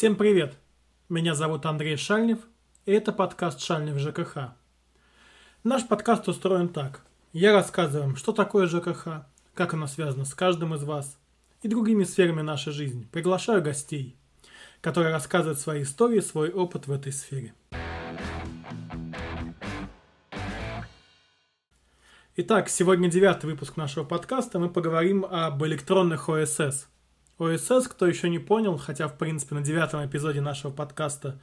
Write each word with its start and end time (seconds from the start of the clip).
Всем 0.00 0.16
привет! 0.16 0.56
Меня 1.10 1.34
зовут 1.34 1.66
Андрей 1.66 1.98
Шальнев, 1.98 2.38
и 2.86 2.92
это 2.92 3.12
подкаст 3.12 3.60
«Шальнев 3.60 3.98
ЖКХ». 3.98 4.54
Наш 5.62 5.86
подкаст 5.86 6.26
устроен 6.26 6.70
так. 6.70 7.02
Я 7.34 7.52
рассказываю, 7.52 8.16
что 8.16 8.32
такое 8.32 8.66
ЖКХ, 8.66 9.26
как 9.52 9.74
оно 9.74 9.86
связано 9.86 10.24
с 10.24 10.32
каждым 10.32 10.74
из 10.74 10.84
вас 10.84 11.18
и 11.60 11.68
другими 11.68 12.04
сферами 12.04 12.40
нашей 12.40 12.72
жизни. 12.72 13.10
Приглашаю 13.12 13.62
гостей, 13.62 14.16
которые 14.80 15.12
рассказывают 15.12 15.60
свои 15.60 15.82
истории, 15.82 16.20
свой 16.20 16.50
опыт 16.50 16.86
в 16.86 16.92
этой 16.92 17.12
сфере. 17.12 17.52
Итак, 22.36 22.70
сегодня 22.70 23.10
девятый 23.10 23.50
выпуск 23.50 23.76
нашего 23.76 24.04
подкаста. 24.04 24.58
Мы 24.58 24.70
поговорим 24.70 25.26
об 25.26 25.62
электронных 25.62 26.30
ОСС– 26.30 26.88
ОСС, 27.40 27.88
кто 27.88 28.06
еще 28.06 28.28
не 28.28 28.38
понял, 28.38 28.76
хотя, 28.76 29.08
в 29.08 29.16
принципе, 29.16 29.54
на 29.54 29.62
девятом 29.62 30.04
эпизоде 30.04 30.40
нашего 30.40 30.70
подкаста 30.70 31.40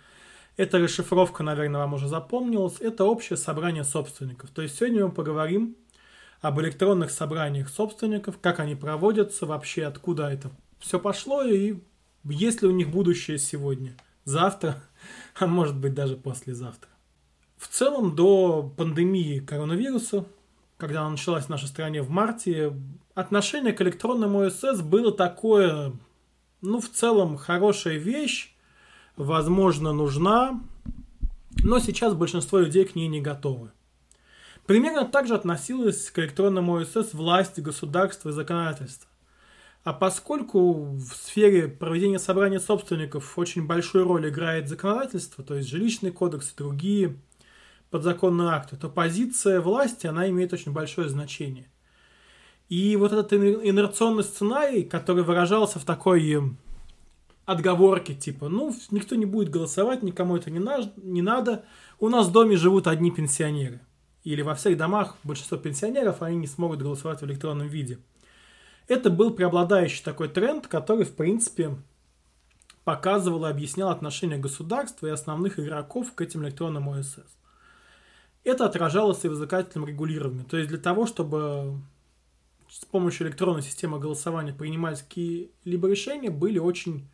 эта 0.55 0.79
расшифровка, 0.79 1.43
наверное, 1.43 1.81
вам 1.81 1.93
уже 1.93 2.07
запомнилась, 2.07 2.79
это 2.79 3.03
общее 3.03 3.37
собрание 3.37 3.83
собственников. 3.83 4.49
То 4.51 4.61
есть 4.61 4.77
сегодня 4.77 5.05
мы 5.05 5.11
поговорим 5.11 5.75
об 6.41 6.59
электронных 6.61 7.11
собраниях 7.11 7.69
собственников, 7.69 8.39
как 8.39 8.59
они 8.59 8.75
проводятся, 8.75 9.45
вообще 9.45 9.85
откуда 9.85 10.29
это 10.29 10.51
все 10.79 10.99
пошло 10.99 11.43
и 11.43 11.77
есть 12.23 12.61
ли 12.61 12.67
у 12.67 12.71
них 12.71 12.89
будущее 12.89 13.37
сегодня, 13.37 13.95
завтра, 14.25 14.83
а 15.39 15.47
может 15.47 15.75
быть 15.75 15.93
даже 15.93 16.15
послезавтра. 16.15 16.89
В 17.57 17.67
целом 17.67 18.15
до 18.15 18.71
пандемии 18.77 19.39
коронавируса 19.39 20.25
когда 20.77 21.01
она 21.01 21.11
началась 21.11 21.45
в 21.45 21.49
нашей 21.49 21.67
стране 21.67 22.01
в 22.01 22.09
марте, 22.09 22.73
отношение 23.17 23.73
к 23.73 23.81
электронному 23.81 24.41
ОСС 24.41 24.81
было 24.81 25.11
такое, 25.11 25.93
ну, 26.61 26.79
в 26.79 26.87
целом, 26.87 27.35
хорошая 27.35 27.97
вещь, 27.97 28.55
возможно, 29.15 29.91
нужна, 29.91 30.61
но 31.63 31.79
сейчас 31.79 32.13
большинство 32.13 32.59
людей 32.59 32.85
к 32.85 32.93
ней 32.93 33.07
не 33.07 33.19
готовы. 33.19 33.71
Примерно 34.67 35.03
так 35.03 35.25
же 35.25 35.33
относилась 35.33 36.11
к 36.11 36.19
электронному 36.19 36.75
ОСС 36.75 37.13
власть, 37.13 37.59
государство 37.59 38.29
и 38.29 38.33
законодательство. 38.33 39.09
А 39.83 39.93
поскольку 39.93 40.83
в 40.83 41.07
сфере 41.15 41.67
проведения 41.69 42.19
собрания 42.19 42.59
собственников 42.59 43.35
очень 43.39 43.65
большую 43.65 44.03
роль 44.03 44.29
играет 44.29 44.69
законодательство, 44.69 45.43
то 45.43 45.55
есть 45.55 45.69
жилищный 45.69 46.11
кодекс 46.11 46.51
и 46.51 46.57
другие 46.57 47.17
подзаконные 47.89 48.49
акты, 48.49 48.75
то 48.75 48.89
позиция 48.89 49.59
власти, 49.59 50.05
она 50.05 50.29
имеет 50.29 50.53
очень 50.53 50.71
большое 50.71 51.09
значение. 51.09 51.67
И 52.69 52.95
вот 52.97 53.13
этот 53.13 53.31
инерционный 53.33 54.23
сценарий, 54.23 54.83
который 54.83 55.23
выражался 55.23 55.79
в 55.79 55.85
такой 55.85 56.29
э, 56.33 56.41
отговорке, 57.45 58.13
типа, 58.13 58.49
ну, 58.49 58.75
никто 58.91 59.15
не 59.15 59.25
будет 59.25 59.49
голосовать, 59.49 60.03
никому 60.03 60.35
это 60.35 60.51
не, 60.51 60.59
на, 60.59 60.79
не 60.97 61.21
надо, 61.21 61.63
у 61.99 62.09
нас 62.09 62.27
в 62.27 62.31
доме 62.33 62.57
живут 62.57 62.87
одни 62.87 63.09
пенсионеры. 63.09 63.79
Или 64.23 64.41
во 64.41 64.53
всех 64.53 64.77
домах 64.77 65.15
большинство 65.23 65.57
пенсионеров, 65.57 66.21
они 66.21 66.35
не 66.35 66.47
смогут 66.47 66.81
голосовать 66.81 67.21
в 67.21 67.25
электронном 67.25 67.69
виде. 67.69 67.99
Это 68.89 69.09
был 69.09 69.31
преобладающий 69.31 70.03
такой 70.03 70.27
тренд, 70.27 70.67
который, 70.67 71.05
в 71.05 71.15
принципе, 71.15 71.77
показывал 72.83 73.45
и 73.45 73.49
объяснял 73.49 73.89
отношение 73.89 74.37
государства 74.37 75.07
и 75.07 75.11
основных 75.11 75.59
игроков 75.59 76.13
к 76.13 76.21
этим 76.21 76.43
электронным 76.43 76.89
ОСС. 76.89 77.19
Это 78.43 78.65
отражалось 78.65 79.23
и 79.23 79.29
в 79.29 79.35
законодательном 79.35 79.87
регулировании. 79.87 80.43
То 80.43 80.57
есть 80.57 80.69
для 80.69 80.77
того, 80.77 81.05
чтобы 81.05 81.81
с 82.69 82.85
помощью 82.85 83.27
электронной 83.27 83.61
системы 83.61 83.99
голосования 83.99 84.53
принимать 84.53 85.01
какие-либо 85.01 85.89
решения, 85.89 86.29
были 86.29 86.59
очень 86.59 87.07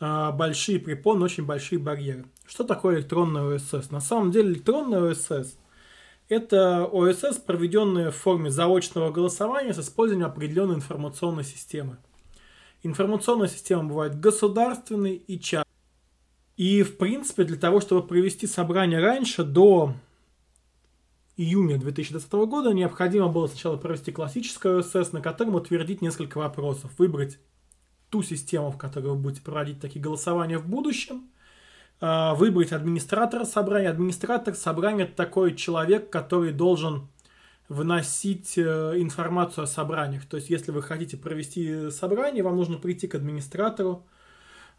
э, 0.00 0.30
большие 0.32 0.78
препоны, 0.78 1.24
очень 1.24 1.44
большие 1.44 1.78
барьеры. 1.78 2.24
Что 2.46 2.64
такое 2.64 2.96
электронный 2.96 3.56
ОСС? 3.56 3.90
На 3.90 4.00
самом 4.00 4.30
деле 4.30 4.52
электронный 4.52 5.10
ОСС– 5.10 5.58
это 6.28 6.86
ОСС, 6.86 7.38
проведенный 7.38 8.10
в 8.10 8.16
форме 8.16 8.50
заочного 8.50 9.10
голосования 9.10 9.74
с 9.74 9.78
использованием 9.78 10.30
определенной 10.30 10.76
информационной 10.76 11.44
системы. 11.44 11.98
Информационная 12.82 13.48
система 13.48 13.84
бывает 13.84 14.20
государственной 14.20 15.14
и 15.14 15.38
частной. 15.38 15.64
И, 16.56 16.82
в 16.82 16.98
принципе, 16.98 17.44
для 17.44 17.56
того, 17.56 17.80
чтобы 17.80 18.06
провести 18.06 18.46
собрание 18.46 19.00
раньше, 19.00 19.42
до 19.42 19.94
июня 21.36 21.78
2020 21.78 22.32
года 22.32 22.72
необходимо 22.72 23.28
было 23.28 23.46
сначала 23.46 23.76
провести 23.76 24.12
классическое 24.12 24.78
ОСС, 24.78 25.12
на 25.12 25.20
котором 25.20 25.54
утвердить 25.54 26.02
несколько 26.02 26.38
вопросов, 26.38 26.90
выбрать 26.98 27.38
ту 28.10 28.22
систему, 28.22 28.70
в 28.70 28.78
которой 28.78 29.08
вы 29.08 29.16
будете 29.16 29.42
проводить 29.42 29.80
такие 29.80 30.00
голосования 30.00 30.58
в 30.58 30.68
будущем, 30.68 31.28
а, 32.00 32.34
выбрать 32.34 32.72
администратора 32.72 33.44
собрания. 33.44 33.90
Администратор 33.90 34.54
собрания– 34.54 35.04
это 35.04 35.16
такой 35.16 35.54
человек, 35.54 36.10
который 36.10 36.52
должен 36.52 37.08
выносить 37.68 38.58
э, 38.58 38.92
информацию 38.96 39.64
о 39.64 39.66
собраниях. 39.66 40.26
То 40.26 40.36
есть, 40.36 40.50
если 40.50 40.70
вы 40.70 40.82
хотите 40.82 41.16
провести 41.16 41.90
собрание, 41.90 42.42
вам 42.42 42.56
нужно 42.56 42.76
прийти 42.76 43.08
к 43.08 43.14
администратору, 43.14 44.06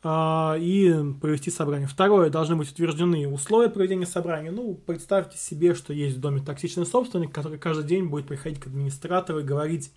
и 0.05 0.95
провести 1.19 1.49
собрание. 1.49 1.87
Второе, 1.87 2.29
должны 2.29 2.55
быть 2.55 2.71
утверждены 2.71 3.27
условия 3.27 3.69
проведения 3.69 4.05
собрания. 4.05 4.51
Ну, 4.51 4.75
представьте 4.75 5.37
себе, 5.37 5.73
что 5.73 5.93
есть 5.93 6.17
в 6.17 6.19
доме 6.19 6.41
токсичный 6.41 6.85
собственник, 6.85 7.33
который 7.33 7.57
каждый 7.57 7.85
день 7.85 8.05
будет 8.05 8.27
приходить 8.27 8.59
к 8.59 8.67
администратору 8.67 9.39
и 9.39 9.43
говорить, 9.43 9.91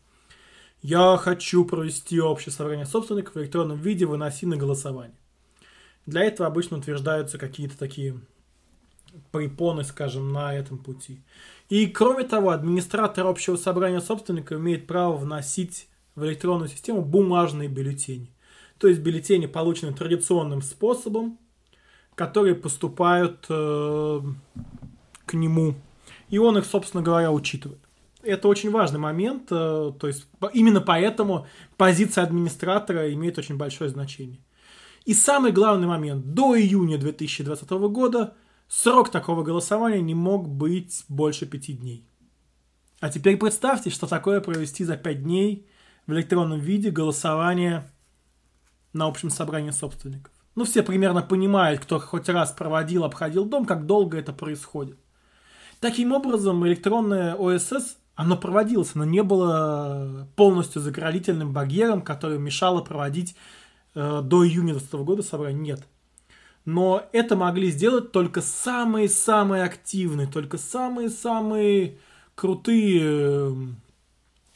я 0.81 1.17
хочу 1.19 1.65
провести 1.65 2.21
общее 2.21 2.53
собрание 2.53 2.87
собственников 2.87 3.35
в 3.35 3.39
электронном 3.39 3.79
виде, 3.79 4.07
выноси 4.07 4.47
на 4.47 4.57
голосование. 4.57 5.17
Для 6.07 6.23
этого 6.23 6.47
обычно 6.47 6.79
утверждаются 6.79 7.37
какие-то 7.37 7.77
такие 7.77 8.19
препоны, 9.31 9.85
скажем, 9.85 10.33
на 10.33 10.55
этом 10.55 10.79
пути. 10.79 11.21
И 11.69 11.87
кроме 11.87 12.25
того, 12.25 12.51
администратор 12.51 13.27
общего 13.27 13.57
собрания 13.57 14.01
собственника 14.01 14.55
имеет 14.55 14.87
право 14.87 15.19
вносить 15.19 15.89
в 16.15 16.25
электронную 16.25 16.69
систему 16.69 17.03
бумажные 17.03 17.69
бюллетени 17.69 18.31
то 18.79 18.89
есть 18.89 19.01
бюллетени 19.01 19.47
получены 19.47 19.93
традиционным 19.93 20.63
способом, 20.63 21.39
которые 22.15 22.55
поступают 22.55 23.47
э, 23.49 24.21
к 25.27 25.35
нему, 25.35 25.75
и 26.29 26.39
он 26.39 26.59
их, 26.59 26.65
собственно 26.65 27.03
говоря, 27.03 27.33
учитывает. 27.33 27.81
Это 28.23 28.49
очень 28.49 28.71
важный 28.71 28.99
момент, 28.99 29.49
э, 29.51 29.93
то 29.99 30.07
есть 30.07 30.27
именно 30.53 30.81
поэтому 30.81 31.47
позиция 31.77 32.25
администратора 32.25 33.13
имеет 33.15 33.39
очень 33.39 33.57
большое 33.57 33.91
значение. 33.91 34.41
И 35.05 35.15
самый 35.15 35.53
главный 35.53 35.87
момент, 35.87 36.35
до 36.35 36.59
июня 36.59 36.99
2020 36.99 37.71
года 37.71 38.35
срок 38.69 39.11
такого 39.11 39.43
голосования 39.43 40.01
не 40.01 40.15
мог 40.15 40.49
быть 40.49 41.05
больше 41.09 41.47
пяти 41.47 41.73
дней. 41.73 42.05
А 43.01 43.09
теперь 43.09 43.37
представьте, 43.37 43.91
что 43.91 44.07
такое 44.07 44.41
провести 44.41 44.85
за 44.85 44.97
пять 44.97 45.23
дней 45.23 45.67
в 46.07 46.13
электронном 46.13 46.59
виде 46.59 46.91
голосование 46.91 47.89
на 48.93 49.07
общем 49.07 49.31
собрании 49.31 49.71
собственников. 49.71 50.33
Ну, 50.55 50.65
все 50.65 50.83
примерно 50.83 51.23
понимают, 51.23 51.81
кто 51.81 52.01
хоть 52.01 52.29
раз 52.29 52.51
проводил, 52.51 53.05
обходил 53.05 53.45
дом, 53.45 53.65
как 53.65 53.87
долго 53.87 54.19
это 54.19 54.33
происходит. 54.33 54.99
Таким 55.81 56.13
образом, 56.13 56.67
электронное 56.67 57.37
ОСС, 57.37 57.97
оно 58.17 58.37
проводилось, 58.37 58.97
но 58.97 59.05
не 59.05 59.23
было 59.23 60.27
полностью 60.35 60.83
заградительным 60.83 61.53
барьером, 61.53 62.03
который 62.03 62.39
мешало 62.39 62.83
проводить 62.83 63.37
э, 63.95 64.21
до 64.25 64.45
июня 64.45 64.73
2020 64.73 65.07
года 65.07 65.23
собрание. 65.23 65.61
Нет. 65.61 65.87
Но 66.65 67.09
это 67.13 67.37
могли 67.37 67.71
сделать 67.71 68.11
только 68.11 68.43
самые-самые 68.43 69.63
активные, 69.63 70.27
только 70.27 70.59
самые-самые 70.59 71.99
крутые 72.35 73.01
э, 73.05 73.55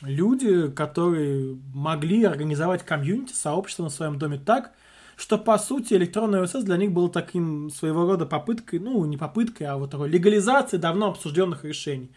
люди, 0.03 0.71
которые 0.71 1.59
могли 1.75 2.25
организовать 2.25 2.85
комьюнити, 2.85 3.33
сообщество 3.33 3.85
на 3.85 3.91
своем 3.91 4.19
доме 4.19 4.39
так, 4.39 4.73
что, 5.17 5.39
по 5.39 5.59
сути, 5.59 5.95
электронный 5.95 6.43
ОСС 6.43 6.65
для 6.65 6.77
них 6.77 6.93
был 6.93 7.09
таким 7.09 7.71
своего 7.71 8.07
рода 8.07 8.27
попыткой, 8.27 8.81
ну, 8.81 9.05
не 9.05 9.17
попыткой, 9.17 9.69
а 9.69 9.77
вот 9.77 9.91
такой 9.91 10.09
легализации 10.09 10.79
давно 10.79 11.11
обсужденных 11.11 11.65
решений. 11.65 12.11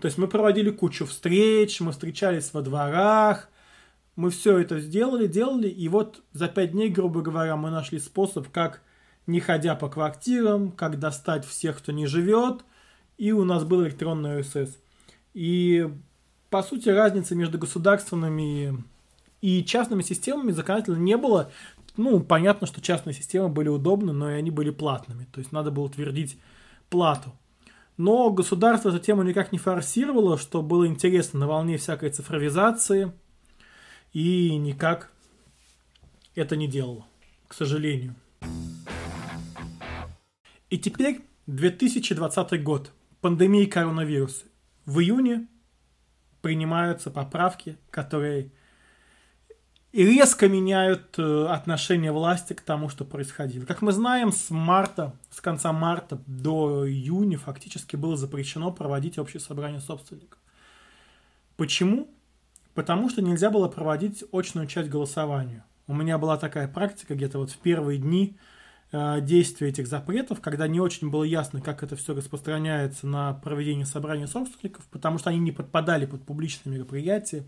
То 0.00 0.06
есть 0.06 0.18
мы 0.18 0.28
проводили 0.28 0.70
кучу 0.70 1.06
встреч, 1.06 1.80
мы 1.80 1.92
встречались 1.92 2.52
во 2.52 2.62
дворах, 2.62 3.48
мы 4.16 4.30
все 4.30 4.58
это 4.58 4.80
сделали, 4.80 5.26
делали, 5.26 5.68
и 5.68 5.88
вот 5.88 6.22
за 6.32 6.48
пять 6.48 6.72
дней, 6.72 6.88
грубо 6.88 7.22
говоря, 7.22 7.56
мы 7.56 7.70
нашли 7.70 7.98
способ, 7.98 8.48
как, 8.50 8.82
не 9.26 9.40
ходя 9.40 9.74
по 9.74 9.88
квартирам, 9.88 10.70
как 10.70 10.98
достать 10.98 11.46
всех, 11.46 11.78
кто 11.78 11.92
не 11.92 12.06
живет, 12.06 12.64
и 13.16 13.32
у 13.32 13.44
нас 13.44 13.64
был 13.64 13.82
электронный 13.84 14.40
ОСС. 14.40 14.78
И 15.34 15.88
по 16.52 16.62
сути, 16.62 16.90
разницы 16.90 17.34
между 17.34 17.58
государственными 17.58 18.84
и 19.40 19.64
частными 19.64 20.02
системами 20.02 20.52
законодательно 20.52 20.98
не 20.98 21.16
было. 21.16 21.50
Ну, 21.96 22.20
понятно, 22.20 22.66
что 22.66 22.82
частные 22.82 23.14
системы 23.14 23.48
были 23.48 23.68
удобны, 23.68 24.12
но 24.12 24.30
и 24.30 24.34
они 24.34 24.50
были 24.50 24.68
платными. 24.68 25.26
То 25.32 25.40
есть 25.40 25.50
надо 25.50 25.70
было 25.70 25.84
утвердить 25.84 26.36
плату. 26.90 27.32
Но 27.96 28.28
государство 28.28 28.90
эту 28.90 28.98
тему 28.98 29.22
никак 29.22 29.50
не 29.50 29.56
форсировало, 29.56 30.36
что 30.36 30.60
было 30.60 30.86
интересно 30.86 31.40
на 31.40 31.46
волне 31.46 31.78
всякой 31.78 32.10
цифровизации. 32.10 33.12
И 34.12 34.54
никак 34.56 35.10
это 36.34 36.54
не 36.54 36.68
делало, 36.68 37.06
к 37.48 37.54
сожалению. 37.54 38.14
И 40.68 40.76
теперь 40.76 41.22
2020 41.46 42.62
год. 42.62 42.92
Пандемия 43.22 43.66
коронавируса. 43.66 44.44
В 44.84 45.00
июне 45.00 45.46
принимаются 46.42 47.10
поправки, 47.10 47.78
которые 47.90 48.50
резко 49.92 50.48
меняют 50.48 51.18
э, 51.18 51.46
отношение 51.46 52.12
власти 52.12 52.52
к 52.52 52.60
тому, 52.62 52.88
что 52.88 53.04
происходило. 53.04 53.64
Как 53.64 53.82
мы 53.82 53.92
знаем, 53.92 54.32
с 54.32 54.50
марта, 54.50 55.14
с 55.30 55.40
конца 55.40 55.72
марта 55.72 56.20
до 56.26 56.88
июня 56.88 57.38
фактически 57.38 57.96
было 57.96 58.16
запрещено 58.16 58.72
проводить 58.72 59.18
общее 59.18 59.40
собрание 59.40 59.80
собственников. 59.80 60.38
Почему? 61.56 62.08
Потому 62.74 63.10
что 63.10 63.22
нельзя 63.22 63.50
было 63.50 63.68
проводить 63.68 64.24
очную 64.32 64.66
часть 64.66 64.88
голосования. 64.88 65.64
У 65.86 65.94
меня 65.94 66.16
была 66.16 66.38
такая 66.38 66.68
практика 66.68 67.14
где-то 67.14 67.38
вот 67.38 67.50
в 67.50 67.58
первые 67.58 67.98
дни 67.98 68.38
действия 68.92 69.68
этих 69.68 69.86
запретов, 69.86 70.40
когда 70.40 70.68
не 70.68 70.78
очень 70.78 71.08
было 71.08 71.24
ясно, 71.24 71.62
как 71.62 71.82
это 71.82 71.96
все 71.96 72.14
распространяется 72.14 73.06
на 73.06 73.32
проведение 73.32 73.86
собрания 73.86 74.26
собственников, 74.26 74.84
потому 74.90 75.18
что 75.18 75.30
они 75.30 75.38
не 75.38 75.50
подпадали 75.50 76.04
под 76.04 76.24
публичные 76.24 76.74
мероприятия. 76.74 77.44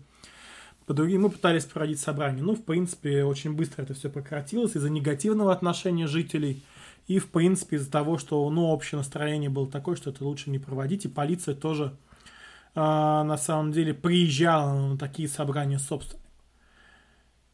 По 0.87 0.93
другим 0.93 1.23
мы 1.23 1.29
пытались 1.29 1.65
проводить 1.65 1.99
собрание. 1.99 2.43
Ну, 2.43 2.55
в 2.55 2.63
принципе, 2.63 3.23
очень 3.23 3.53
быстро 3.53 3.83
это 3.83 3.93
все 3.93 4.09
прекратилось 4.09 4.75
из-за 4.75 4.89
негативного 4.89 5.51
отношения 5.51 6.07
жителей 6.07 6.63
и, 7.07 7.19
в 7.19 7.29
принципе, 7.29 7.77
из-за 7.77 7.91
того, 7.91 8.17
что, 8.17 8.49
ну, 8.49 8.67
общее 8.67 8.97
настроение 8.97 9.49
было 9.49 9.69
такое, 9.69 9.95
что 9.95 10.09
это 10.09 10.23
лучше 10.23 10.49
не 10.49 10.59
проводить, 10.59 11.05
и 11.05 11.09
полиция 11.09 11.55
тоже, 11.55 11.95
э, 12.73 12.79
на 12.79 13.37
самом 13.37 13.71
деле, 13.71 13.93
приезжала 13.93 14.89
на 14.89 14.97
такие 14.97 15.27
собрания 15.27 15.79
собственников. 15.79 16.25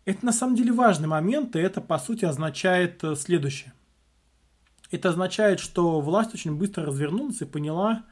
Это 0.04 0.26
на 0.26 0.34
самом 0.34 0.56
деле 0.56 0.72
важный 0.72 1.08
момент, 1.08 1.56
и 1.56 1.60
это 1.60 1.80
по 1.80 2.00
сути 2.00 2.26
означает 2.26 3.04
э, 3.04 3.16
следующее. 3.16 3.74
Это 4.92 5.10
означает, 5.10 5.60
что 5.60 6.02
власть 6.02 6.34
очень 6.34 6.56
быстро 6.56 6.86
развернулась 6.86 7.42
и 7.42 7.46
поняла, 7.46 8.04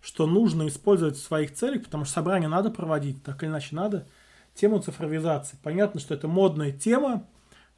что 0.00 0.26
нужно 0.26 0.66
использовать 0.66 1.16
в 1.16 1.22
своих 1.22 1.52
целях, 1.52 1.84
потому 1.84 2.04
что 2.04 2.14
собрание 2.14 2.48
надо 2.48 2.70
проводить, 2.70 3.22
так 3.22 3.42
или 3.42 3.50
иначе 3.50 3.76
надо, 3.76 4.08
тему 4.54 4.80
цифровизации. 4.80 5.58
Понятно, 5.62 6.00
что 6.00 6.14
это 6.14 6.28
модная 6.28 6.72
тема. 6.72 7.28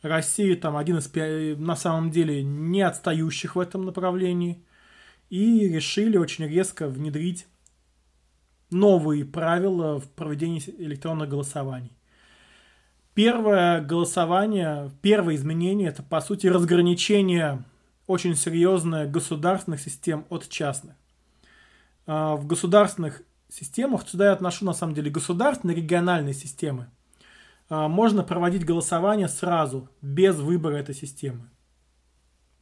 Россия 0.03 0.57
там 0.57 0.77
один 0.77 0.99
из, 0.99 1.11
на 1.59 1.77
самом 1.77 2.11
деле, 2.11 2.43
не 2.43 2.83
отстающих 2.83 3.57
в 3.57 3.61
этом 3.61 3.85
направлении. 3.85 4.65
И 5.31 5.69
решили 5.69 6.17
очень 6.17 6.47
резко 6.47 6.87
внедрить 6.87 7.47
новые 8.71 9.25
правила 9.25 9.99
в 9.99 10.09
проведении 10.11 10.63
электронных 10.79 11.29
голосований. 11.29 11.93
Первое 13.15 13.81
голосование, 13.81 14.91
первое 15.01 15.37
изменение– 15.37 15.89
это, 15.91 16.03
по 16.03 16.21
сути, 16.21 16.49
разграничение 16.49 17.65
очень 18.07 18.37
серьезное 18.37 19.07
государственных 19.07 19.81
систем 19.81 20.27
от 20.29 20.49
частных. 20.49 20.95
А, 22.07 22.37
в 22.37 22.47
государственных 22.47 23.23
системах, 23.49 24.09
сюда 24.09 24.27
я 24.27 24.33
отношу, 24.33 24.65
на 24.65 24.75
самом 24.75 24.95
деле, 24.95 25.11
государственные 25.11 25.77
региональные 25.77 26.35
системы, 26.35 26.91
а, 27.69 27.89
можно 27.89 28.23
проводить 28.23 28.65
голосование 28.65 29.29
сразу, 29.29 29.89
без 30.03 30.37
выбора 30.37 30.77
этой 30.77 30.95
системы. 30.95 31.51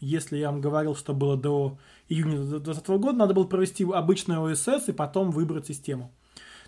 Если 0.00 0.36
я 0.36 0.50
вам 0.50 0.60
говорил, 0.60 0.96
что 0.96 1.14
было 1.14 1.36
до 1.36 1.78
июня 2.08 2.38
2020 2.38 2.98
года, 2.98 3.18
надо 3.18 3.34
было 3.34 3.44
провести 3.44 3.84
обычное 3.84 4.38
ОСС 4.40 4.88
и 4.88 4.92
потом 4.92 5.30
выбрать 5.30 5.66
систему 5.66 6.12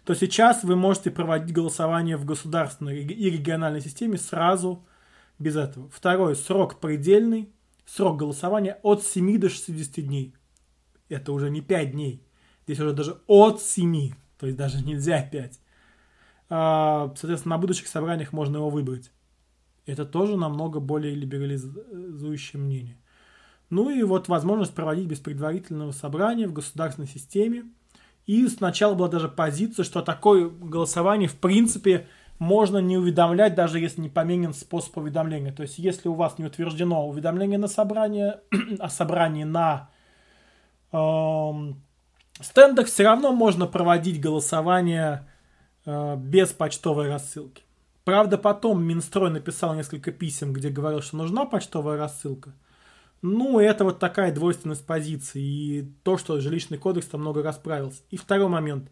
то 0.05 0.15
сейчас 0.15 0.65
вы 0.65 0.77
можете 0.77 1.11
проводить 1.11 1.55
голосование 1.55 2.17
в 2.17 2.25
государственной 2.25 3.03
и 3.03 3.31
региональной 3.31 3.81
системе 3.81 4.19
сразу 4.19 4.85
без 5.39 5.57
этого. 5.57 5.89
Второй 5.91 6.37
срок 6.37 6.79
предельный, 6.79 7.51
срок 7.87 8.19
голосования 8.19 8.79
от 8.83 9.03
7 9.03 9.39
до 9.39 9.49
60 9.49 10.05
дней. 10.07 10.35
Это 11.09 11.33
уже 11.33 11.51
не 11.51 11.61
5 11.61 11.93
дней. 11.93 12.23
Здесь 12.65 12.81
уже 12.81 12.93
даже 12.93 13.21
от 13.27 13.61
7, 13.61 14.13
то 14.39 14.47
есть 14.47 14.59
даже 14.59 14.85
нельзя 14.85 15.23
5. 15.23 15.61
А, 16.51 17.13
соответственно, 17.17 17.57
на 17.57 17.61
будущих 17.61 17.89
собраниях 17.89 18.33
можно 18.33 18.57
его 18.57 18.71
выбрать. 18.71 19.11
Это 19.87 20.05
тоже 20.05 20.37
намного 20.37 20.81
более 20.81 21.15
либерализующее 21.15 22.61
мнение. 22.61 22.99
Ну 23.71 23.91
и 23.91 24.03
вот 24.03 24.29
возможность 24.29 24.75
проводить 24.75 25.09
без 25.09 25.21
предварительного 25.21 25.93
собрания 25.93 26.49
в 26.49 26.53
государственной 26.53 27.09
системе– 27.09 27.65
и 28.27 28.49
сначала 28.49 28.95
была 28.95 29.09
даже 29.09 29.29
позиция, 29.29 29.85
что 29.85 30.01
такое 30.01 30.49
голосование 30.49 31.29
в 31.29 31.37
принципе 31.37 32.09
можно 32.39 32.79
не 32.79 32.97
уведомлять, 32.99 33.55
даже 33.55 33.79
если 33.79 34.01
не 34.01 34.09
поменен 34.09 34.55
способ 34.55 34.97
уведомления. 34.99 35.53
То 35.53 35.63
есть, 35.63 35.79
если 35.79 36.09
у 36.09 36.15
вас 36.15 36.39
не 36.39 36.45
утверждено 36.45 37.07
уведомление 37.07 37.59
на 37.59 37.69
собрание, 37.69 38.41
о 38.79 38.89
собрании 38.89 39.45
на 39.45 39.91
эм, 40.93 41.83
стендах, 42.41 42.87
все 42.87 43.05
равно 43.05 43.33
можно 43.33 43.67
проводить 43.67 44.21
голосование 44.21 45.29
э, 45.87 46.17
без 46.17 46.53
почтовой 46.53 47.09
рассылки. 47.09 47.63
Правда, 48.05 48.37
потом 48.37 48.85
Минстрой 48.85 49.31
написал 49.31 49.75
несколько 49.75 50.13
писем, 50.13 50.53
где 50.53 50.69
говорил, 50.69 51.01
что 51.01 51.17
нужна 51.17 51.47
почтовая 51.47 51.97
рассылка. 51.97 52.53
Ну, 53.23 53.59
это 53.59 53.85
вот 53.85 53.99
такая 53.99 54.35
двойственность 54.35 54.85
позиции. 54.85 55.41
И 55.41 55.93
то, 56.03 56.19
что 56.19 56.39
жилищный 56.41 56.77
кодекс 56.77 57.07
там 57.07 57.23
много 57.23 57.43
расправился. 57.43 58.03
И 58.11 58.19
второй 58.19 58.49
момент. 58.49 58.91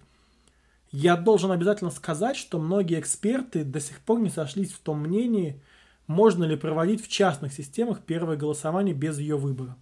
Я 0.93 1.17
должен 1.17 1.50
обязательно 1.50 1.91
сказать, 1.91 2.37
что 2.37 2.59
многие 2.59 3.00
эксперты 3.00 3.65
до 3.65 3.81
сих 3.81 4.00
пор 4.00 4.21
не 4.21 4.29
сошлись 4.29 4.73
в 4.73 4.79
том 4.79 5.00
мнении, 5.00 5.61
можно 6.06 6.44
ли 6.44 6.55
проводить 6.55 7.03
в 7.03 7.09
частных 7.09 7.55
системах 7.55 8.03
первое 8.03 8.37
голосование 8.37 8.94
без 8.94 9.19
ее 9.19 9.39
выбора. 9.39 9.77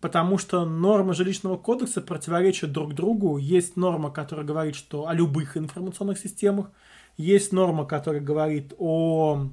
Потому 0.00 0.36
что 0.36 0.66
нормы 0.66 1.14
жилищного 1.14 1.56
кодекса 1.56 2.02
противоречат 2.02 2.72
друг 2.72 2.92
другу. 2.94 3.38
Есть 3.38 3.76
норма, 3.76 4.10
которая 4.10 4.44
говорит, 4.44 4.74
что 4.74 5.06
о 5.06 5.14
любых 5.14 5.56
информационных 5.56 6.18
системах. 6.18 6.70
Есть 7.16 7.52
норма, 7.52 7.86
которая 7.86 8.20
говорит 8.20 8.74
о 8.78 9.48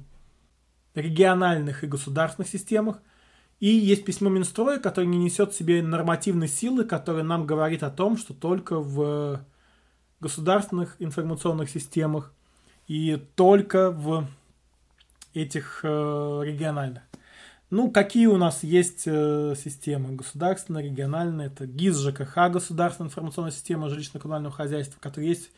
региональных 0.94 1.82
и 1.82 1.86
государственных 1.86 2.48
системах. 2.48 3.00
И 3.60 3.68
есть 3.68 4.04
письмо 4.04 4.28
Минстроя, 4.28 4.78
которое 4.78 5.06
не 5.06 5.18
несет 5.18 5.52
в 5.52 5.56
себе 5.56 5.82
нормативной 5.82 6.48
силы, 6.48 6.84
которое 6.84 7.22
нам 7.22 7.46
говорит 7.46 7.82
о 7.82 7.90
том, 7.90 8.18
что 8.18 8.34
только 8.34 8.80
в 8.80 9.40
государственных 10.20 10.96
информационных 10.98 11.70
системах 11.70 12.32
и 12.86 13.16
только 13.34 13.90
в 13.90 14.26
этих 15.34 15.80
э, 15.82 16.42
региональных. 16.44 17.02
Ну, 17.70 17.90
какие 17.90 18.26
у 18.26 18.36
нас 18.36 18.64
есть 18.64 19.04
э, 19.06 19.54
системы? 19.56 20.16
Государственная, 20.16 20.82
региональная, 20.82 21.46
это 21.46 21.66
ГИС, 21.66 21.98
ЖКХ, 22.00 22.50
государственная 22.50 23.08
информационная 23.08 23.52
система 23.52 23.88
жилищно-коммунального 23.88 24.50
хозяйства, 24.50 24.98
которая 25.00 25.28
есть 25.28 25.52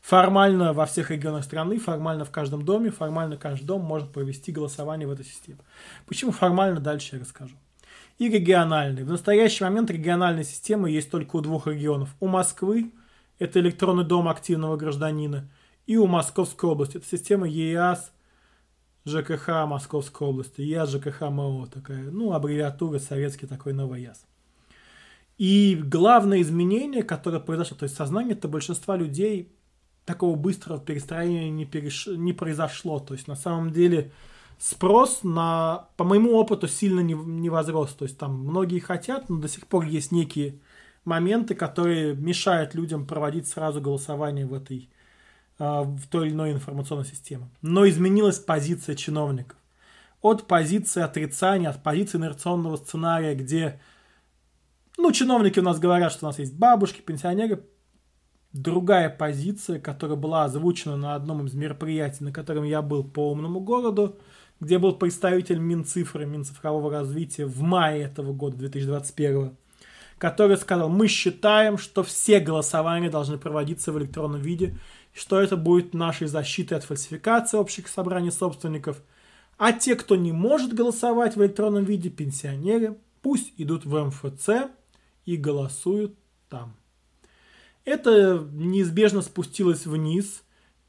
формально 0.00 0.72
во 0.72 0.86
всех 0.86 1.10
регионах 1.10 1.44
страны, 1.44 1.80
формально 1.80 2.24
в 2.24 2.30
каждом 2.30 2.64
доме, 2.64 2.90
формально 2.90 3.36
каждый 3.36 3.64
дом 3.64 3.82
может 3.82 4.12
провести 4.12 4.52
голосование 4.52 5.08
в 5.08 5.10
этой 5.10 5.24
системе. 5.24 5.58
Почему 6.06 6.30
формально, 6.30 6.78
дальше 6.78 7.16
я 7.16 7.22
расскажу. 7.22 7.56
И 8.18 8.28
региональные. 8.28 9.04
В 9.04 9.08
настоящий 9.08 9.64
момент 9.64 9.90
региональные 9.90 10.44
системы 10.44 10.88
есть 10.88 11.10
только 11.10 11.34
у 11.34 11.40
двух 11.40 11.66
регионов. 11.66 12.14
У 12.20 12.28
Москвы, 12.28 12.92
это 13.38 13.60
электронный 13.60 14.04
дом 14.04 14.28
активного 14.28 14.76
гражданина, 14.76 15.50
и 15.86 15.96
у 15.96 16.06
Московской 16.06 16.70
области, 16.70 16.96
это 16.96 17.06
система 17.06 17.48
ЕАС, 17.48 18.12
ЖКХ 19.04 19.66
Московской 19.66 20.26
области, 20.26 20.60
ЕАС 20.60 20.90
ЖКХ 20.90 21.22
МО, 21.30 21.66
такая, 21.66 22.10
ну, 22.10 22.32
аббревиатура 22.32 22.98
советский 22.98 23.46
такой 23.46 23.72
новояз. 23.72 24.24
И 25.38 25.80
главное 25.84 26.40
изменение, 26.40 27.02
которое 27.02 27.40
произошло, 27.40 27.76
то 27.76 27.84
есть 27.84 27.94
сознание 27.94 28.34
это 28.34 28.48
большинства 28.48 28.96
людей 28.96 29.52
такого 30.06 30.36
быстрого 30.36 30.80
перестроения 30.80 31.50
не, 31.50 31.66
переш... 31.66 32.06
не 32.06 32.32
произошло. 32.32 33.00
То 33.00 33.12
есть 33.12 33.28
на 33.28 33.36
самом 33.36 33.72
деле 33.72 34.12
спрос 34.58 35.20
на, 35.24 35.88
по 35.96 36.04
моему 36.04 36.34
опыту, 36.36 36.68
сильно 36.68 37.00
не, 37.00 37.12
не 37.12 37.50
возрос. 37.50 37.92
То 37.92 38.04
есть 38.04 38.16
там 38.16 38.38
многие 38.38 38.78
хотят, 38.78 39.28
но 39.28 39.38
до 39.38 39.48
сих 39.48 39.66
пор 39.66 39.84
есть 39.84 40.12
некие 40.12 40.60
моменты, 41.06 41.54
которые 41.54 42.14
мешают 42.14 42.74
людям 42.74 43.06
проводить 43.06 43.48
сразу 43.48 43.80
голосование 43.80 44.46
в 44.46 44.52
этой 44.52 44.90
а, 45.58 45.82
в 45.82 46.06
той 46.08 46.26
или 46.26 46.34
иной 46.34 46.52
информационной 46.52 47.06
системе. 47.06 47.48
Но 47.62 47.88
изменилась 47.88 48.38
позиция 48.38 48.94
чиновников. 48.94 49.56
От 50.20 50.46
позиции 50.46 51.02
отрицания, 51.02 51.70
от 51.70 51.82
позиции 51.82 52.18
инерционного 52.18 52.76
сценария, 52.76 53.34
где 53.34 53.80
ну, 54.98 55.12
чиновники 55.12 55.58
у 55.60 55.62
нас 55.62 55.78
говорят, 55.78 56.12
что 56.12 56.26
у 56.26 56.28
нас 56.28 56.38
есть 56.38 56.54
бабушки, 56.54 57.00
пенсионеры, 57.00 57.64
другая 58.52 59.08
позиция, 59.10 59.78
которая 59.78 60.16
была 60.16 60.44
озвучена 60.44 60.96
на 60.96 61.14
одном 61.14 61.46
из 61.46 61.54
мероприятий, 61.54 62.24
на 62.24 62.32
котором 62.32 62.64
я 62.64 62.82
был 62.82 63.04
по 63.04 63.30
умному 63.30 63.60
городу, 63.60 64.18
где 64.60 64.78
был 64.78 64.94
представитель 64.96 65.58
Минцифры, 65.58 66.26
Минцифрового 66.26 66.90
развития 66.90 67.46
в 67.46 67.60
мае 67.60 68.04
этого 68.04 68.32
года, 68.32 68.56
2021, 68.56 69.56
который 70.18 70.56
сказал, 70.56 70.88
мы 70.88 71.08
считаем, 71.08 71.78
что 71.78 72.02
все 72.02 72.40
голосования 72.40 73.10
должны 73.10 73.38
проводиться 73.38 73.92
в 73.92 73.98
электронном 73.98 74.40
виде, 74.40 74.78
что 75.12 75.40
это 75.40 75.56
будет 75.56 75.94
нашей 75.94 76.26
защитой 76.26 76.74
от 76.74 76.84
фальсификации 76.84 77.56
общих 77.56 77.88
собраний 77.88 78.30
собственников, 78.30 79.02
а 79.58 79.72
те, 79.72 79.96
кто 79.96 80.16
не 80.16 80.32
может 80.32 80.74
голосовать 80.74 81.36
в 81.36 81.42
электронном 81.42 81.84
виде, 81.84 82.10
пенсионеры, 82.10 82.96
пусть 83.22 83.52
идут 83.56 83.84
в 83.86 84.04
МФЦ 84.04 84.70
и 85.24 85.36
голосуют 85.36 86.14
там. 86.48 86.76
Это 87.84 88.46
неизбежно 88.52 89.22
спустилось 89.22 89.86
вниз 89.86 90.42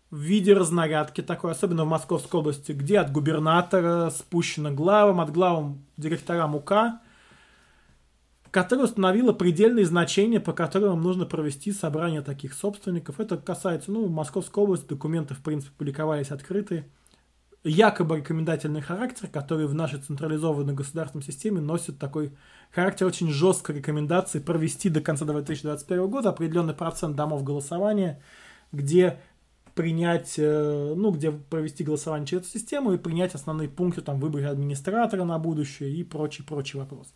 в 0.10 0.20
виде 0.20 0.54
разнарядки 0.54 1.22
такой, 1.22 1.52
особенно 1.52 1.86
в 1.86 1.90
Московской 1.90 2.40
области, 2.40 2.72
где 2.72 3.00
от 3.00 3.12
губернатора 3.12 4.10
спущено 4.10 4.72
главам, 4.72 5.22
от 5.22 5.32
главам 5.32 5.86
директорам 5.98 6.56
УК, 6.56 7.00
которая 8.52 8.86
установила 8.86 9.34
предельные 9.34 9.86
значения, 9.86 10.40
по 10.40 10.54
которым 10.54 11.02
нужно 11.02 11.26
провести 11.26 11.72
собрание 11.72 12.22
таких 12.22 12.54
собственников. 12.54 13.20
Это 13.20 13.38
касается, 13.38 13.92
ну, 13.92 14.08
Московской 14.08 14.64
области, 14.64 14.88
документы, 14.88 15.34
в 15.34 15.40
принципе, 15.40 15.72
публиковались 15.78 16.32
открытые 16.32 16.86
якобы 17.64 18.18
рекомендательный 18.18 18.82
характер, 18.82 19.28
который 19.28 19.68
в 19.68 19.74
нашей 19.74 20.00
централизованной 20.00 20.74
государственной 20.74 21.24
системе 21.24 21.60
носит 21.60 22.00
такой 22.00 22.32
характер 22.72 23.08
очень 23.08 23.30
жесткой 23.30 23.78
рекомендации 23.78 24.40
провести 24.40 24.90
до 24.90 25.02
конца 25.02 25.26
2021 25.26 26.08
года 26.08 26.30
определенный 26.30 26.74
процент 26.74 27.16
домов 27.16 27.44
голосования, 27.44 28.22
где 28.72 29.20
принять, 29.76 30.36
э, 30.38 30.94
ну, 30.96 31.12
где 31.12 31.32
провести 31.32 31.84
голосование 31.84 32.26
через 32.26 32.44
эту 32.44 32.60
систему 32.60 32.94
и 32.94 32.98
принять 32.98 33.36
основные 33.36 33.70
пункты, 33.70 34.02
там, 34.02 34.20
выборе 34.20 34.48
администратора 34.48 35.24
на 35.24 35.38
будущее 35.38 35.92
и 35.94 36.04
прочий-прочий 36.04 36.80
вопрос. 36.80 37.14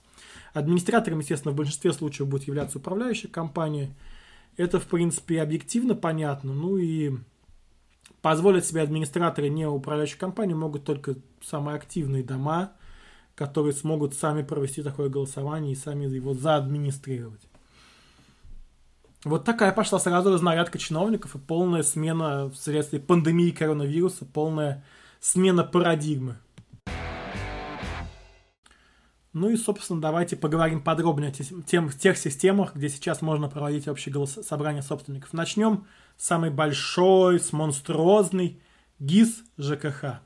Администратором, 0.53 1.19
естественно, 1.19 1.53
в 1.53 1.57
большинстве 1.57 1.93
случаев 1.93 2.27
будет 2.27 2.47
являться 2.47 2.77
управляющая 2.77 3.29
компания. 3.29 3.95
Это, 4.57 4.79
в 4.79 4.87
принципе, 4.87 5.41
объективно 5.41 5.95
понятно. 5.95 6.53
Ну 6.53 6.77
и 6.77 7.17
Позволить 8.21 8.65
себе 8.65 8.83
администраторы 8.83 9.49
не 9.49 9.65
управляющей 9.65 10.17
компании 10.17 10.53
могут 10.53 10.83
только 10.83 11.15
самые 11.43 11.75
активные 11.75 12.23
дома, 12.23 12.73
которые 13.35 13.73
смогут 13.73 14.13
сами 14.13 14.43
провести 14.43 14.83
такое 14.83 15.09
голосование 15.09 15.73
и 15.73 15.77
сами 15.77 16.05
его 16.05 16.35
заадминистрировать. 16.35 17.41
Вот 19.23 19.43
такая 19.43 19.71
пошла 19.71 19.99
сразу 19.99 20.31
разнарядка 20.31 20.77
чиновников 20.77 21.35
и 21.35 21.39
полная 21.39 21.81
смена 21.81 22.49
вследствие 22.51 23.01
пандемии 23.01 23.51
коронавируса, 23.51 24.25
полная 24.25 24.83
смена 25.19 25.63
парадигмы. 25.63 26.37
Ну 29.33 29.49
и, 29.49 29.55
собственно, 29.55 30.01
давайте 30.01 30.35
поговорим 30.35 30.83
подробнее 30.83 31.31
о 31.31 31.61
тем, 31.63 31.89
тех 31.89 32.17
системах, 32.17 32.75
где 32.75 32.89
сейчас 32.89 33.21
можно 33.21 33.47
проводить 33.47 33.87
общее 33.87 34.11
голос... 34.11 34.37
собрание 34.45 34.83
собственников. 34.83 35.31
Начнем 35.31 35.87
с 36.17 36.25
самой 36.25 36.49
большой, 36.49 37.39
с 37.39 37.53
монструозной 37.53 38.61
ГИС 38.99 39.43
ЖКХ. 39.57 40.19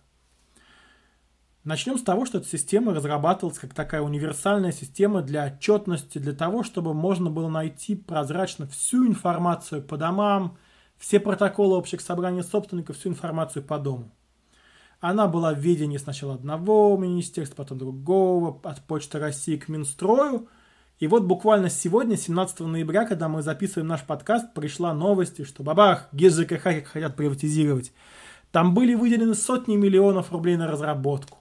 Начнем 1.63 1.99
с 1.99 2.03
того, 2.03 2.25
что 2.25 2.39
эта 2.39 2.47
система 2.47 2.95
разрабатывалась 2.95 3.59
как 3.59 3.75
такая 3.75 4.01
универсальная 4.01 4.71
система 4.71 5.21
для 5.21 5.45
отчетности, 5.45 6.17
для 6.17 6.33
того, 6.33 6.63
чтобы 6.63 6.95
можно 6.95 7.29
было 7.29 7.47
найти 7.47 7.95
прозрачно 7.95 8.67
всю 8.67 9.07
информацию 9.07 9.83
по 9.83 9.97
домам, 9.97 10.57
все 10.97 11.19
протоколы 11.19 11.77
общих 11.77 12.01
собраний 12.01 12.41
собственников, 12.41 12.97
всю 12.97 13.09
информацию 13.09 13.63
по 13.63 13.77
дому. 13.77 14.14
Она 15.07 15.27
была 15.27 15.53
в 15.53 15.59
ведении 15.59 15.97
сначала 15.97 16.33
одного 16.33 16.97
министерства, 16.97 17.57
потом 17.57 17.77
другого, 17.77 18.59
от 18.63 18.81
Почты 18.87 19.19
России 19.19 19.55
к 19.55 19.69
Минстрою. 19.69 20.47
И 20.97 21.05
вот 21.05 21.25
буквально 21.25 21.69
сегодня, 21.69 22.17
17 22.17 22.61
ноября, 22.61 23.05
когда 23.05 23.29
мы 23.29 23.43
записываем 23.43 23.87
наш 23.87 24.01
подкаст, 24.01 24.55
пришла 24.55 24.95
новость, 24.95 25.45
что 25.45 25.61
бабах, 25.61 26.09
ГИС 26.11 26.39
хотят 26.47 27.15
приватизировать. 27.15 27.93
Там 28.51 28.73
были 28.73 28.95
выделены 28.95 29.35
сотни 29.35 29.75
миллионов 29.75 30.31
рублей 30.31 30.57
на 30.57 30.67
разработку. 30.67 31.37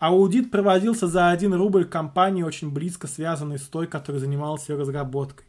Аудит 0.00 0.50
проводился 0.50 1.06
за 1.06 1.30
1 1.30 1.54
рубль 1.54 1.84
компании, 1.84 2.42
очень 2.42 2.72
близко 2.72 3.06
связанной 3.06 3.60
с 3.60 3.68
той, 3.68 3.86
которая 3.86 4.18
занималась 4.18 4.68
ее 4.68 4.76
разработкой. 4.76 5.46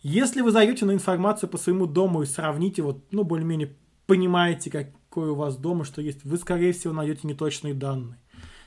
Если 0.00 0.42
вы 0.42 0.52
зайдете 0.52 0.84
на 0.84 0.92
информацию 0.92 1.50
по 1.50 1.58
своему 1.58 1.86
дому 1.86 2.22
и 2.22 2.26
сравните, 2.26 2.82
вот, 2.82 3.02
ну, 3.10 3.24
более-менее 3.24 3.74
понимаете, 4.06 4.70
как, 4.70 4.90
какой 5.16 5.30
у 5.30 5.34
вас 5.34 5.56
дома, 5.56 5.86
что 5.86 6.02
есть, 6.02 6.24
вы, 6.24 6.36
скорее 6.36 6.74
всего, 6.74 6.92
найдете 6.92 7.26
неточные 7.26 7.72
данные. 7.72 8.18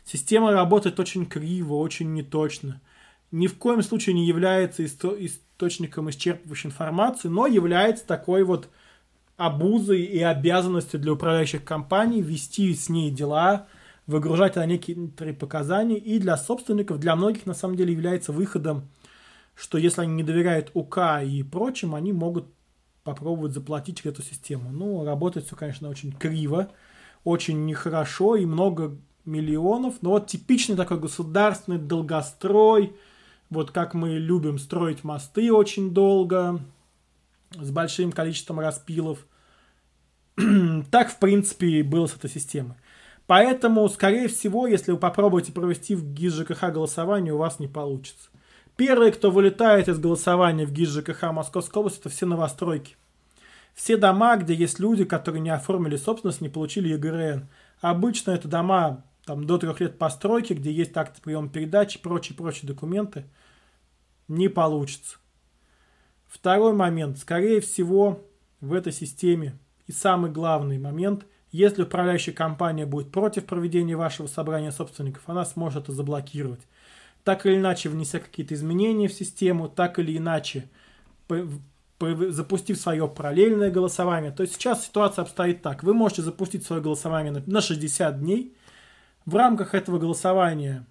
Система 0.03 0.51
работает 0.51 1.00
очень 1.00 1.27
криво, 1.27 1.75
очень 1.75 2.12
неточно. 2.12 2.82
Ни 3.32 3.46
в 3.46 3.56
коем 3.60 3.84
случае 3.84 4.15
не 4.15 4.25
является 4.25 4.84
исто- 4.84 5.15
источником 5.24 6.10
исчерпывающей 6.10 6.65
информации, 6.65 7.27
но 7.27 7.46
является 7.46 8.03
такой 8.03 8.44
вот 8.44 8.68
обузой 9.38 10.01
и 10.01 10.20
обязанностью 10.24 11.00
для 11.00 11.13
управляющих 11.13 11.63
компаний 11.63 12.24
вести 12.24 12.74
с 12.74 12.89
ней 12.89 13.12
дела, 13.12 13.68
выгружать 14.08 14.56
на 14.56 14.65
некоторые 14.65 15.36
показания, 15.36 16.00
и 16.00 16.18
для 16.18 16.36
собственников, 16.36 17.00
для 17.00 17.15
многих 17.15 17.46
на 17.46 17.53
самом 17.53 17.75
деле 17.75 17.94
является 17.94 18.32
выходом, 18.32 18.89
что 19.53 19.77
если 19.77 20.01
они 20.01 20.15
не 20.15 20.24
доверяют 20.24 20.72
УК 20.74 21.22
и 21.24 21.44
прочим, 21.44 21.94
они 21.94 22.12
могут 22.12 22.48
попробовать 23.03 23.53
заплатить 23.53 24.06
эту 24.06 24.22
систему. 24.22 24.72
Ну, 24.72 25.03
работает 25.03 25.46
все, 25.46 25.56
конечно, 25.56 25.89
очень 25.89 26.12
криво, 26.12 26.72
очень 27.24 27.65
нехорошо 27.65 28.36
и 28.36 28.46
много 28.46 28.98
миллионов. 29.25 29.96
Но 30.01 30.12
вот 30.12 30.27
типичный 30.27 30.75
такой 30.75 31.00
государственный 31.00 31.77
долгострой, 31.77 32.96
вот 33.50 33.72
как 33.72 33.94
мы 33.94 34.18
любим 34.18 34.60
строить 34.60 35.03
мосты 35.03 35.51
очень 35.51 35.94
долго, 35.94 36.62
с 37.56 37.72
большим 37.72 38.12
количеством 38.12 38.60
распилов. 38.60 39.25
так, 40.91 41.12
в 41.12 41.20
принципе, 41.20 41.84
было 41.84 42.08
с 42.08 42.15
этой 42.15 42.29
системой. 42.29 42.75
Поэтому, 43.27 43.88
скорее 43.89 44.27
всего, 44.27 44.65
если 44.65 44.91
вы 44.91 44.98
попробуете 44.98 45.51
провести 45.51 45.96
в 45.96 46.13
ГИС 46.13 46.34
ЖКХ 46.34 46.72
голосование, 46.72 47.34
у 47.34 47.38
вас 47.38 47.60
не 47.60 47.68
получится. 47.68 48.29
Первые, 48.79 49.12
кто 49.12 49.29
вылетает 49.29 49.89
из 49.89 50.00
голосования 50.00 50.65
в 50.65 50.71
ГИС 50.71 50.91
ЖКХ 50.91 51.33
Московской 51.33 51.81
области, 51.81 52.00
это 52.00 52.07
все 52.07 52.25
новостройки. 52.25 52.95
Все 53.74 53.98
дома, 53.98 54.38
где 54.38 54.53
есть 54.53 54.79
люди, 54.79 55.03
которые 55.03 55.41
не 55.41 55.50
оформили 55.50 55.98
собственность, 55.98 56.39
не 56.39 56.48
получили 56.48 56.88
ЕГРН. 56.88 57.50
Обычно 57.81 58.31
это 58.31 58.48
дома 58.48 59.03
там, 59.25 59.45
до 59.45 59.57
трех 59.57 59.81
лет 59.81 59.98
постройки, 59.98 60.53
где 60.53 60.71
есть 60.71 60.95
акты 60.95 61.21
приема 61.21 61.50
передачи 61.50 62.00
прочие-прочие 62.00 62.69
документы. 62.69 63.25
Не 64.29 64.48
получится. 64.48 65.17
Второй 66.29 66.71
момент. 66.71 67.17
Скорее 67.17 67.59
всего, 67.59 68.25
в 68.62 68.71
этой 68.71 68.93
системе 68.93 69.59
и 69.88 69.91
самый 69.91 70.31
главный 70.31 70.79
момент, 70.79 71.25
если 71.51 71.83
управляющая 71.83 72.33
компания 72.33 72.86
будет 72.86 73.12
против 73.12 73.45
проведения 73.45 73.98
вашего 73.98 74.27
собрания 74.27 74.71
собственников, 74.71 75.24
она 75.27 75.43
сможет 75.43 75.83
это 75.83 75.91
заблокировать 75.91 76.62
так 77.29 77.45
или 77.45 77.57
иначе 77.57 77.89
внеся 77.89 78.17
какие-то 78.17 78.55
изменения 78.55 79.07
в 79.07 79.13
систему, 79.13 79.69
так 79.69 80.00
или 80.00 80.17
иначе 80.17 80.67
запустив 82.00 82.75
свое 82.79 83.07
параллельное 83.07 83.69
голосование. 83.69 84.31
То 84.31 84.41
есть 84.41 84.55
сейчас 84.55 84.88
ситуация 84.88 85.21
обстоит 85.21 85.62
так. 85.62 85.83
Вы 85.83 85.93
можете 85.93 86.24
запустить 86.24 86.65
свое 86.65 86.81
голосование 86.81 87.43
на 87.45 87.62
60 87.62 88.19
дней. 88.19 88.57
В 89.27 89.36
рамках 89.36 89.75
этого 89.75 90.00
голосования, 90.00 90.88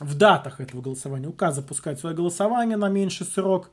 в 0.00 0.16
датах 0.16 0.60
этого 0.60 0.82
голосования 0.82 1.28
указ 1.28 1.54
запускает 1.54 2.00
свое 2.00 2.16
голосование 2.16 2.76
на 2.76 2.88
меньший 2.88 3.24
срок, 3.24 3.70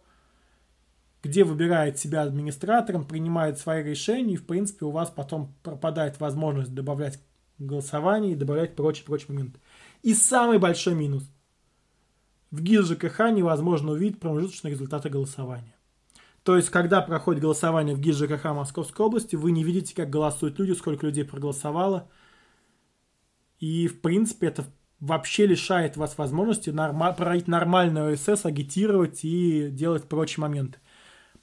где 1.23 1.43
выбирает 1.43 1.97
себя 1.97 2.21
администратором, 2.21 3.03
принимает 3.03 3.57
свои 3.57 3.81
решения, 3.81 4.35
и 4.35 4.37
в 4.37 4.45
принципе 4.45 4.85
у 4.85 4.91
вас 4.91 5.09
потом 5.09 5.55
пропадает 5.63 6.19
возможность 6.19 6.75
добавлять 6.75 7.19
голосование 7.57 8.33
и 8.33 8.35
добавлять 8.35 8.75
прочие-прочие 8.75 9.29
моменты. 9.29 9.59
И 10.03 10.13
самый 10.13 10.59
большой 10.59 10.93
минус– 10.93 11.27
в 12.51 12.61
ГИС 12.61 12.87
ЖКХ 12.87 13.31
невозможно 13.31 13.91
увидеть 13.91 14.19
промежуточные 14.19 14.71
результаты 14.71 15.09
голосования. 15.09 15.75
То 16.43 16.55
есть, 16.55 16.69
когда 16.69 17.01
проходит 17.01 17.41
голосование 17.41 17.95
в 17.95 17.99
ГИС 17.99 18.17
ЖКХ 18.17 18.45
Московской 18.45 19.05
области, 19.05 19.35
вы 19.35 19.51
не 19.51 19.63
видите, 19.63 19.93
как 19.93 20.09
голосуют 20.09 20.57
люди, 20.59 20.71
сколько 20.71 21.05
людей 21.05 21.25
проголосовало. 21.25 22.09
И, 23.59 23.87
в 23.87 23.99
принципе, 24.01 24.47
это 24.47 24.65
вообще 24.99 25.45
лишает 25.45 25.97
вас 25.97 26.17
возможности 26.17 26.69
норма- 26.69 27.13
проводить 27.13 27.47
нормальный 27.47 28.13
ОСС, 28.13 28.45
агитировать 28.45 29.23
и 29.23 29.69
делать 29.69 30.05
прочие 30.05 30.41
моменты. 30.41 30.79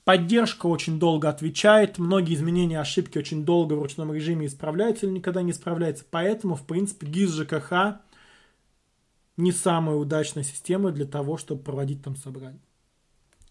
Поддержка 0.04 0.66
очень 0.66 0.98
долго 0.98 1.30
отвечает, 1.30 1.98
многие 1.98 2.34
изменения, 2.34 2.78
ошибки 2.78 3.16
очень 3.16 3.44
долго 3.44 3.72
в 3.74 3.82
ручном 3.82 4.12
режиме 4.12 4.46
исправляются 4.46 5.06
или 5.06 5.14
никогда 5.14 5.40
не 5.42 5.52
исправляются. 5.52 6.04
Поэтому, 6.10 6.56
в 6.56 6.66
принципе, 6.66 7.06
ГИС 7.06 7.32
ЖКХ 7.32 8.00
не 9.36 9.52
самая 9.52 9.96
удачная 9.96 10.44
система 10.44 10.92
для 10.92 11.06
того, 11.06 11.36
чтобы 11.36 11.62
проводить 11.62 12.02
там 12.02 12.16
собрание. 12.16 12.60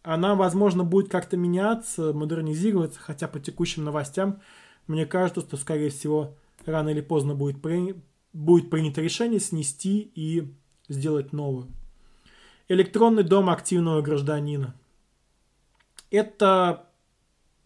Она, 0.02 0.36
возможно, 0.36 0.84
будет 0.84 1.10
как-то 1.10 1.38
меняться, 1.38 2.14
модернизироваться, 2.14 3.00
хотя 3.00 3.28
по 3.28 3.40
текущим 3.40 3.84
новостям 3.84 4.42
мне 4.88 5.06
кажется, 5.06 5.42
что, 5.42 5.58
скорее 5.58 5.90
всего, 5.90 6.36
рано 6.66 6.90
или 6.90 7.02
поздно 7.02 7.36
будет, 7.36 7.62
при... 7.62 7.96
будет 8.34 8.70
принято 8.70 9.02
решение 9.02 9.40
снести 9.40 10.12
и 10.14 10.54
сделать 10.90 11.32
новую. 11.32 11.68
Электронный 12.68 13.24
дом 13.24 13.50
активного 13.50 14.02
гражданина. 14.02 14.76
Это, 16.12 16.90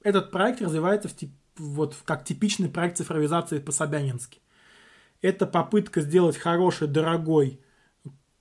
этот 0.04 0.32
проект 0.32 0.62
развивается 0.62 1.10
в 1.10 1.16
тип, 1.16 1.32
вот, 1.58 1.96
как 2.06 2.24
типичный 2.24 2.70
проект 2.70 2.98
цифровизации 2.98 3.60
по-собянински. 3.60 4.40
Это 5.22 5.48
попытка 5.48 6.02
сделать 6.02 6.38
хороший, 6.38 6.88
дорогой 6.88 7.60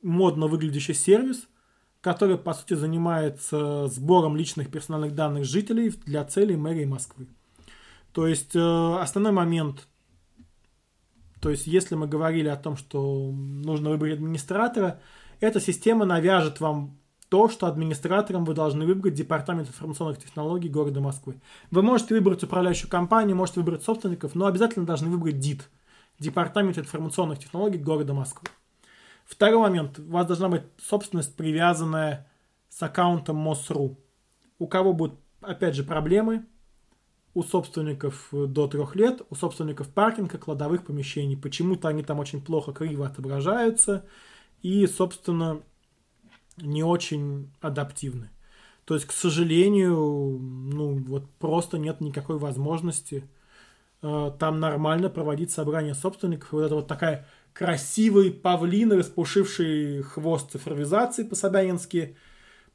модно 0.06 0.46
выглядящий 0.46 0.94
сервис, 0.94 1.48
который, 2.00 2.38
по 2.38 2.54
сути, 2.54 2.74
занимается 2.74 3.88
сбором 3.88 4.36
личных 4.36 4.70
персональных 4.70 5.14
данных 5.14 5.44
жителей 5.44 5.90
для 6.06 6.24
целей 6.24 6.56
мэрии 6.56 6.84
Москвы. 6.84 7.26
То 8.12 8.26
есть 8.26 8.54
э, 8.54 8.96
основной 9.00 9.32
момент, 9.32 9.88
то 11.40 11.50
есть 11.50 11.66
если 11.66 11.96
мы 11.96 12.06
говорили 12.06 12.48
о 12.48 12.56
том, 12.56 12.76
что 12.76 13.30
нужно 13.30 13.90
выбрать 13.90 14.14
администратора, 14.14 15.00
эта 15.40 15.60
система 15.60 16.04
навяжет 16.06 16.60
вам 16.60 16.96
то, 17.28 17.48
что 17.48 17.66
администратором 17.66 18.44
вы 18.44 18.54
должны 18.54 18.86
выбрать 18.86 19.14
Департамент 19.14 19.68
информационных 19.68 20.18
технологий 20.18 20.68
города 20.68 21.00
Москвы. 21.00 21.40
Вы 21.70 21.82
можете 21.82 22.14
выбрать 22.14 22.42
управляющую 22.44 22.88
компанию, 22.88 23.36
можете 23.36 23.60
выбрать 23.60 23.82
собственников, 23.82 24.34
но 24.34 24.46
обязательно 24.46 24.86
должны 24.86 25.10
выбрать 25.10 25.40
ДИТ, 25.40 25.68
Департамент 26.18 26.78
информационных 26.78 27.40
технологий 27.40 27.78
города 27.78 28.14
Москвы. 28.14 28.48
Второй 29.26 29.58
момент. 29.58 29.98
У 29.98 30.10
вас 30.10 30.26
должна 30.26 30.48
быть 30.48 30.62
собственность, 30.78 31.36
привязанная 31.36 32.30
с 32.68 32.80
аккаунтом 32.82 33.36
МОСРУ. 33.36 33.98
У 34.58 34.66
кого 34.68 34.92
будут, 34.92 35.18
опять 35.40 35.74
же, 35.74 35.82
проблемы, 35.82 36.46
у 37.34 37.42
собственников 37.42 38.28
до 38.30 38.68
трех 38.68 38.94
лет, 38.94 39.22
у 39.28 39.34
собственников 39.34 39.88
паркинга, 39.92 40.38
кладовых 40.38 40.86
помещений. 40.86 41.36
Почему-то 41.36 41.88
они 41.88 42.02
там 42.02 42.20
очень 42.20 42.40
плохо, 42.40 42.72
криво 42.72 43.06
отображаются 43.06 44.06
и, 44.62 44.86
собственно, 44.86 45.60
не 46.56 46.82
очень 46.82 47.50
адаптивны. 47.60 48.30
То 48.84 48.94
есть, 48.94 49.06
к 49.06 49.12
сожалению, 49.12 50.38
ну 50.40 51.02
вот 51.04 51.28
просто 51.38 51.76
нет 51.76 52.00
никакой 52.00 52.38
возможности 52.38 53.24
э, 53.24 53.35
там 54.00 54.60
нормально 54.60 55.08
проводить 55.08 55.50
собрание 55.50 55.94
собственников. 55.94 56.52
Вот 56.52 56.62
это 56.62 56.74
вот 56.76 56.86
такая 56.86 57.26
красивый 57.52 58.30
павлин, 58.30 58.92
распушивший 58.92 60.02
хвост 60.02 60.52
цифровизации 60.52 61.24
по-собянински, 61.24 62.16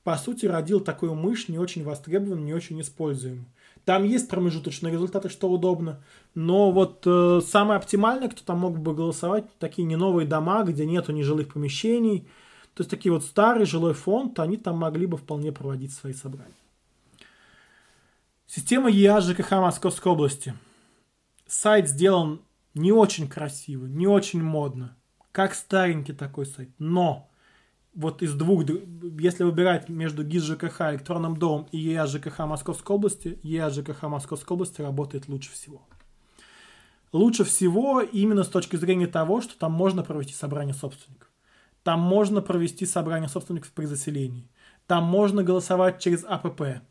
по 0.03 0.17
сути, 0.17 0.47
родил 0.47 0.79
такую 0.79 1.13
мышь, 1.13 1.47
не 1.47 1.59
очень 1.59 1.83
востребованную, 1.83 2.43
не 2.43 2.53
очень 2.53 2.81
используемую. 2.81 3.45
Там 3.85 4.03
есть 4.03 4.27
промежуточные 4.29 4.93
результаты, 4.93 5.29
что 5.29 5.49
удобно, 5.49 6.03
но 6.35 6.71
вот 6.71 7.03
э, 7.05 7.41
самое 7.45 7.77
оптимальное, 7.77 8.29
кто 8.29 8.43
там 8.43 8.59
мог 8.59 8.77
бы 8.77 8.93
голосовать, 8.93 9.45
такие 9.57 9.85
не 9.85 9.95
новые 9.95 10.27
дома, 10.27 10.63
где 10.63 10.85
нету 10.85 11.11
нежилых 11.11 11.53
помещений, 11.53 12.27
то 12.75 12.81
есть 12.81 12.89
такие 12.89 13.11
вот 13.11 13.23
старый 13.23 13.65
жилой 13.65 13.93
фонд, 13.93 14.39
они 14.39 14.57
там 14.57 14.77
могли 14.77 15.07
бы 15.07 15.17
вполне 15.17 15.51
проводить 15.51 15.93
свои 15.93 16.13
собрания. 16.13 16.53
Система 18.45 18.89
ЕА 18.89 19.19
ЖКХ 19.21 19.51
Московской 19.51 20.11
области. 20.11 20.53
Сайт 21.53 21.89
сделан 21.89 22.43
не 22.75 22.93
очень 22.93 23.27
красиво, 23.27 23.85
не 23.85 24.07
очень 24.07 24.41
модно, 24.41 24.95
как 25.33 25.53
старенький 25.53 26.13
такой 26.13 26.45
сайт, 26.45 26.69
но 26.79 27.29
вот 27.93 28.21
из 28.21 28.35
двух, 28.35 28.63
если 29.19 29.43
выбирать 29.43 29.89
между 29.89 30.23
ГИС 30.23 30.43
ЖКХ, 30.43 30.79
электронным 30.91 31.35
домом 31.35 31.67
и 31.73 31.77
ЕА 31.77 32.07
ЖКХ 32.07 32.39
Московской 32.45 32.95
области, 32.95 33.37
ЕА 33.43 33.69
ЖКХ 33.69 34.03
Московской 34.03 34.55
области 34.55 34.81
работает 34.81 35.27
лучше 35.27 35.51
всего. 35.51 35.81
Лучше 37.11 37.43
всего 37.43 37.99
именно 37.99 38.45
с 38.45 38.47
точки 38.47 38.77
зрения 38.77 39.07
того, 39.07 39.41
что 39.41 39.59
там 39.59 39.73
можно 39.73 40.03
провести 40.03 40.33
собрание 40.33 40.73
собственников. 40.73 41.27
Там 41.83 41.99
можно 41.99 42.41
провести 42.41 42.85
собрание 42.85 43.27
собственников 43.27 43.73
при 43.73 43.87
заселении. 43.87 44.49
Там 44.87 45.03
можно 45.03 45.43
голосовать 45.43 45.99
через 45.99 46.23
АПП. 46.23 46.81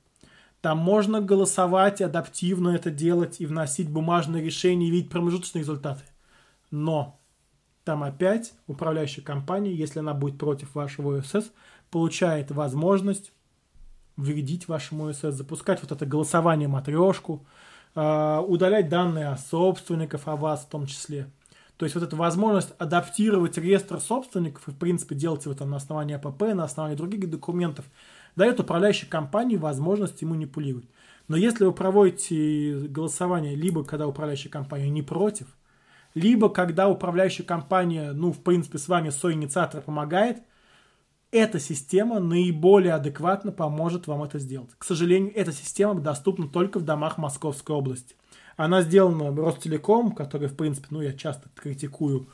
Там 0.61 0.77
можно 0.77 1.23
голосовать, 1.23 2.03
адаптивно 2.03 2.71
это 2.71 2.91
делать 2.91 3.41
и 3.41 3.47
вносить 3.47 3.89
бумажные 3.89 4.45
решения 4.45 4.89
и 4.89 4.91
видеть 4.91 5.11
промежуточные 5.11 5.63
результаты. 5.63 6.05
Но 6.71 7.19
там 7.85 8.03
опять 8.03 8.53
управляющая 8.67 9.25
компания, 9.25 9.73
если 9.73 10.01
она 10.01 10.13
будет 10.13 10.39
против 10.39 10.75
вашего 10.75 11.19
ОСС, 11.19 11.51
получает 11.91 12.51
возможность 12.51 13.33
вредить 14.17 14.69
вашему 14.69 15.09
ОСС, 15.09 15.35
запускать 15.35 15.81
вот 15.81 15.93
это 15.93 16.05
голосование 16.05 16.69
матрешку, 16.69 17.47
а, 17.95 18.43
удалять 18.43 18.91
данные 18.91 19.29
о 19.29 19.39
собственниках, 19.39 20.23
о 20.27 20.37
вас 20.37 20.65
в 20.65 20.69
том 20.69 20.85
числе. 20.87 21.31
То 21.79 21.87
есть 21.87 21.95
вот 21.95 22.05
эта 22.05 22.15
возможность 22.17 22.75
адаптировать 22.79 23.57
реестр 23.57 23.99
собственников 23.99 24.69
и, 24.69 24.73
в 24.73 24.77
принципе, 24.77 25.15
делать 25.15 25.47
это 25.47 25.65
на 25.65 25.79
основании 25.79 26.17
АПП, 26.17 26.55
на 26.55 26.65
основании 26.65 26.97
других 26.97 27.31
документов– 27.31 27.87
дает 28.37 28.61
управляющей 28.61 29.09
компании 29.09 29.57
возможность 29.57 30.23
манипулировать. 30.23 30.87
Но 31.29 31.37
если 31.37 31.65
вы 31.65 31.73
проводите 31.73 32.89
голосование 32.89 33.55
либо 33.55 33.85
когда 33.85 34.07
управляющая 34.07 34.51
компания 34.51 34.91
не 34.91 35.03
против, 35.03 35.47
либо 36.15 36.49
когда 36.49 36.89
управляющая 36.89 37.45
компания, 37.45 38.13
ну, 38.13 38.33
в 38.33 38.43
принципе, 38.43 38.79
с 38.79 38.89
вами 38.89 39.11
соинициатор 39.11 39.81
помогает, 39.81 40.43
эта 41.31 41.61
система 41.61 42.19
наиболее 42.19 42.95
адекватно 42.95 43.53
поможет 43.53 44.09
вам 44.09 44.25
это 44.25 44.41
сделать. 44.41 44.71
К 44.77 44.85
сожалению, 44.85 45.33
эта 45.37 45.53
система 45.53 46.01
доступна 46.01 46.49
только 46.49 46.81
в 46.81 46.85
домах 46.85 47.19
Московской 47.19 47.77
области. 47.77 48.17
Она 48.57 48.83
сделана 48.83 49.35
Ростелеком, 49.35 50.13
который, 50.13 50.49
в 50.49 50.57
принципе, 50.57 50.89
ну, 50.91 51.01
я 51.01 51.13
часто 51.13 51.49
критикую 51.55 52.29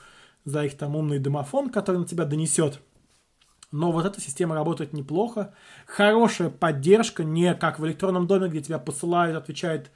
за 0.45 0.65
их 0.65 0.77
там 0.79 0.97
умный 0.97 1.19
домофон, 1.19 1.69
который 1.69 1.99
на 1.99 2.07
тебя 2.07 2.25
донесет 2.25 2.81
но 3.77 3.93
вот 3.93 4.07
эта 4.07 4.21
система 4.21 4.55
работает 4.55 4.93
неплохо. 4.93 5.55
Хорошая 5.87 6.49
поддержка, 6.49 7.25
не 7.25 7.55
как 7.55 7.79
в 7.79 7.87
электронном 7.87 8.27
доме, 8.27 8.49
где 8.49 8.63
тебя 8.63 8.79
посылают, 8.79 9.37
отвечают 9.37 9.91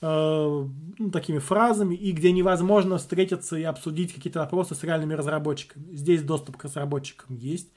э, 0.00 0.66
ну, 0.98 1.10
такими 1.10 1.38
фразами, 1.38 1.94
и 1.94 2.12
где 2.12 2.32
невозможно 2.32 2.96
встретиться 2.96 3.56
и 3.56 3.62
обсудить 3.62 4.14
какие-то 4.14 4.40
вопросы 4.40 4.74
с 4.74 4.82
реальными 4.82 5.12
разработчиками. 5.12 5.94
Здесь 5.94 6.22
доступ 6.22 6.56
к 6.56 6.64
разработчикам 6.64 7.36
есть. 7.36 7.70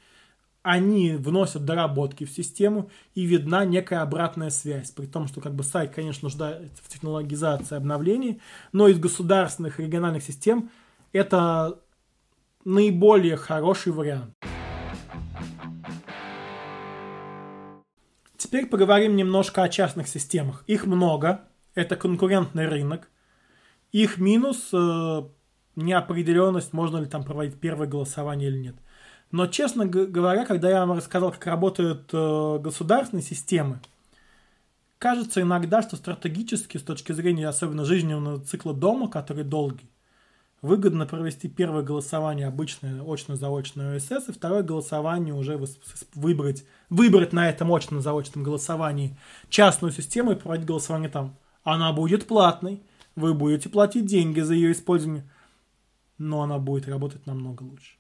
Они 0.64 1.14
вносят 1.14 1.66
доработки 1.66 2.24
в 2.24 2.32
систему, 2.32 2.90
и 3.16 3.24
видна 3.26 3.66
некая 3.66 4.04
обратная 4.04 4.52
связь. 4.52 4.92
При 4.92 5.08
том, 5.08 5.28
что 5.28 5.42
как 5.42 5.56
бы 5.56 5.64
сайт, 5.64 5.92
конечно, 5.94 6.28
нуждается 6.28 6.82
в 6.84 6.88
технологизации 6.88 7.76
обновлений, 7.76 8.40
но 8.72 8.88
из 8.88 9.00
государственных 9.00 9.80
региональных 9.80 10.24
систем 10.24 10.70
это 11.14 11.80
наиболее 12.64 13.36
хороший 13.36 13.92
вариант. 13.92 14.36
Теперь 18.52 18.68
поговорим 18.68 19.16
немножко 19.16 19.64
о 19.64 19.70
частных 19.70 20.10
системах. 20.10 20.66
Их 20.68 20.86
много, 20.86 21.40
это 21.74 21.96
конкурентный 21.96 22.68
рынок. 22.68 23.08
Их 23.94 24.18
минус 24.18 24.72
э, 24.74 25.22
неопределенность, 25.78 26.74
можно 26.74 26.98
ли 26.98 27.06
там 27.06 27.24
проводить 27.24 27.62
первое 27.62 27.88
голосование 27.88 28.50
или 28.50 28.58
нет. 28.58 28.76
Но, 29.32 29.48
честно 29.48 29.86
говоря, 29.86 30.44
когда 30.46 30.70
я 30.70 30.86
вам 30.86 30.98
рассказал, 30.98 31.32
как 31.32 31.46
работают 31.46 32.10
э, 32.12 32.60
государственные 32.60 33.24
системы, 33.24 33.80
кажется 34.98 35.40
иногда, 35.40 35.82
что 35.82 35.96
стратегически, 35.96 36.78
с 36.78 36.84
точки 36.84 37.14
зрения 37.14 37.48
особенно 37.48 37.86
жизненного 37.86 38.44
цикла 38.44 38.74
дома, 38.74 39.10
который 39.10 39.46
долгий, 39.46 39.90
выгодно 40.62 41.06
провести 41.06 41.50
первое 41.50 41.82
голосование 41.82 42.48
обычное 42.48 43.02
очно-заочное 43.02 43.98
ОСС, 43.98 44.30
и 44.30 44.32
второе 44.32 44.64
голосование 44.64 45.34
уже 45.34 45.60
выбрать, 46.14 46.66
выбрать 46.90 47.34
на 47.34 47.50
этом 47.50 47.72
очно-заочном 47.72 48.44
голосовании 48.44 49.18
частную 49.50 49.92
систему 49.92 50.32
и 50.32 50.36
проводить 50.36 50.68
голосование 50.68 51.10
там. 51.10 51.36
Она 51.64 51.92
будет 51.94 52.28
платной, 52.28 52.82
вы 53.16 53.34
будете 53.34 53.70
платить 53.70 54.06
деньги 54.06 54.40
за 54.40 54.54
ее 54.54 54.72
использование, 54.72 55.30
но 56.18 56.42
она 56.42 56.60
будет 56.60 56.88
работать 56.88 57.26
намного 57.26 57.64
лучше. 57.64 57.96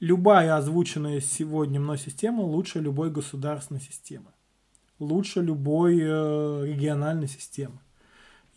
Любая 0.00 0.56
озвученная 0.56 1.20
сегодня 1.20 1.80
мной 1.80 1.98
система 1.98 2.42
лучше 2.42 2.78
любой 2.78 3.10
государственной 3.10 3.80
системы. 3.80 4.26
Лучше 5.00 5.40
любой 5.40 5.98
э, 6.00 6.66
региональной 6.66 7.28
системы. 7.28 7.78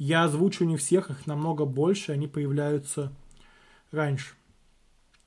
Я 0.04 0.24
озвучу 0.24 0.66
не 0.66 0.78
всех, 0.78 1.12
их 1.12 1.28
намного 1.28 1.66
больше, 1.66 2.12
они 2.12 2.28
появляются 2.28 3.12
раньше. 3.92 4.34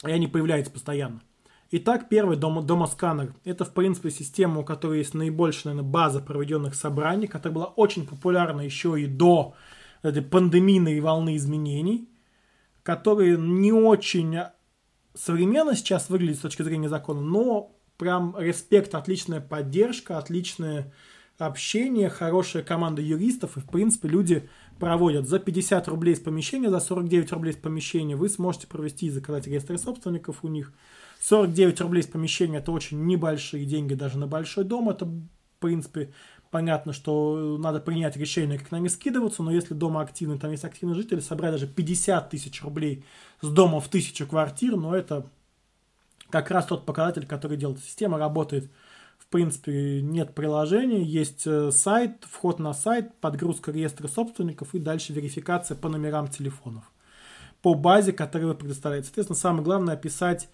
И 0.04 0.10
они 0.10 0.26
появляются 0.26 0.72
постоянно. 0.72 1.22
Итак, 1.70 2.08
первый 2.08 2.36
дом, 2.36 2.66
домосканер. 2.66 3.36
Это, 3.44 3.64
в 3.64 3.72
принципе, 3.72 4.10
система, 4.10 4.62
у 4.62 4.64
которой 4.64 4.98
есть 4.98 5.14
наибольшая, 5.14 5.74
наверное, 5.74 5.92
база 5.92 6.20
проведенных 6.20 6.74
собраний, 6.74 7.28
которая 7.28 7.54
была 7.54 7.66
очень 7.66 8.04
популярна 8.04 8.62
еще 8.62 9.00
и 9.00 9.06
до 9.06 9.54
этой 10.02 10.22
пандемийной 10.22 10.98
волны 10.98 11.36
изменений, 11.36 12.08
которые 12.82 13.38
не 13.38 13.70
очень 13.70 14.36
современно 15.14 15.76
сейчас 15.76 16.10
выглядят 16.10 16.38
с 16.38 16.42
точки 16.42 16.62
зрения 16.62 16.88
закона, 16.88 17.20
но 17.20 17.76
прям 17.96 18.34
респект, 18.36 18.96
отличная 18.96 19.40
поддержка, 19.40 20.18
отличное 20.18 20.92
общение, 21.38 22.08
хорошая 22.08 22.62
команда 22.62 23.02
юристов, 23.02 23.56
и, 23.56 23.60
в 23.60 23.66
принципе, 23.66 24.08
люди 24.08 24.48
проводят 24.78 25.28
за 25.28 25.38
50 25.38 25.88
рублей 25.88 26.16
с 26.16 26.20
помещения, 26.20 26.70
за 26.70 26.80
49 26.80 27.32
рублей 27.32 27.52
с 27.52 27.56
помещения 27.56 28.16
вы 28.16 28.28
сможете 28.28 28.66
провести 28.66 29.06
и 29.06 29.10
заказать 29.10 29.46
реестры 29.46 29.78
собственников 29.78 30.44
у 30.44 30.48
них. 30.48 30.72
49 31.20 31.80
рублей 31.80 32.02
с 32.02 32.06
помещения 32.06 32.58
это 32.58 32.70
очень 32.70 33.04
небольшие 33.06 33.64
деньги 33.64 33.94
даже 33.94 34.18
на 34.18 34.26
большой 34.26 34.64
дом. 34.64 34.90
Это, 34.90 35.06
в 35.06 35.22
принципе, 35.58 36.12
понятно, 36.50 36.92
что 36.92 37.56
надо 37.58 37.80
принять 37.80 38.16
решение, 38.16 38.58
как 38.58 38.70
на 38.70 38.78
них 38.78 38.90
скидываться, 38.90 39.42
но 39.42 39.50
если 39.50 39.74
дома 39.74 40.02
активный, 40.02 40.38
там 40.38 40.50
есть 40.50 40.64
активные 40.64 40.94
жители, 40.94 41.20
собрать 41.20 41.52
даже 41.52 41.66
50 41.66 42.30
тысяч 42.30 42.62
рублей 42.62 43.04
с 43.40 43.48
дома 43.48 43.80
в 43.80 43.88
тысячу 43.88 44.26
квартир, 44.26 44.76
но 44.76 44.94
это, 44.94 45.26
как 46.30 46.50
раз 46.50 46.66
тот 46.66 46.84
показатель, 46.84 47.26
который 47.26 47.56
делает 47.56 47.80
система, 47.80 48.18
работает. 48.18 48.70
Принципе, 49.34 50.00
нет 50.00 50.32
приложения, 50.32 51.02
есть 51.02 51.44
э, 51.44 51.72
сайт, 51.72 52.22
вход 52.22 52.60
на 52.60 52.72
сайт, 52.72 53.16
подгрузка 53.16 53.72
реестра 53.72 54.06
собственников 54.06 54.76
и 54.76 54.78
дальше 54.78 55.12
верификация 55.12 55.76
по 55.76 55.88
номерам 55.88 56.28
телефонов. 56.28 56.84
По 57.60 57.74
базе, 57.74 58.12
которую 58.12 58.52
вы 58.52 58.54
предоставляете. 58.54 59.06
Соответственно, 59.06 59.36
самое 59.36 59.64
главное 59.64 59.94
описать 59.94 60.48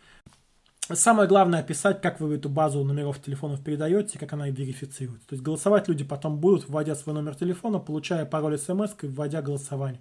Самое 0.91 1.29
главное 1.29 1.61
описать, 1.61 2.01
как 2.01 2.21
вы 2.21 2.37
эту 2.37 2.49
базу 2.49 2.83
номеров 2.83 3.21
телефонов 3.21 3.63
передаете, 3.63 4.19
как 4.19 4.33
она 4.33 4.49
верифицируется. 4.49 5.29
То 5.29 5.35
есть 5.35 5.45
голосовать 5.45 5.87
люди 5.87 6.03
потом 6.03 6.39
будут, 6.39 6.67
вводя 6.67 6.95
свой 6.95 7.15
номер 7.15 7.35
телефона, 7.35 7.81
получая 7.81 8.25
пароль 8.25 8.59
смс 8.59 8.93
и 9.03 9.07
вводя 9.09 9.43
голосование. 9.43 10.01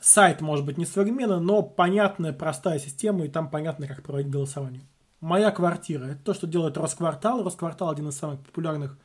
Сайт 0.00 0.40
может 0.40 0.64
быть 0.64 0.78
не 0.78 0.86
современный, 0.86 1.40
но 1.40 1.62
понятная, 1.62 2.32
простая 2.32 2.78
система, 2.78 3.26
и 3.26 3.28
там 3.28 3.50
понятно, 3.50 3.86
как 3.86 4.02
проводить 4.02 4.30
голосование. 4.30 4.86
Моя 5.24 5.50
квартира. 5.52 6.04
Это 6.04 6.22
то, 6.22 6.34
что 6.34 6.46
делает 6.46 6.76
Росквартал. 6.76 7.42
Росквартал 7.42 7.88
один 7.88 8.10
из 8.10 8.14
самых 8.14 8.40
популярных 8.40 8.98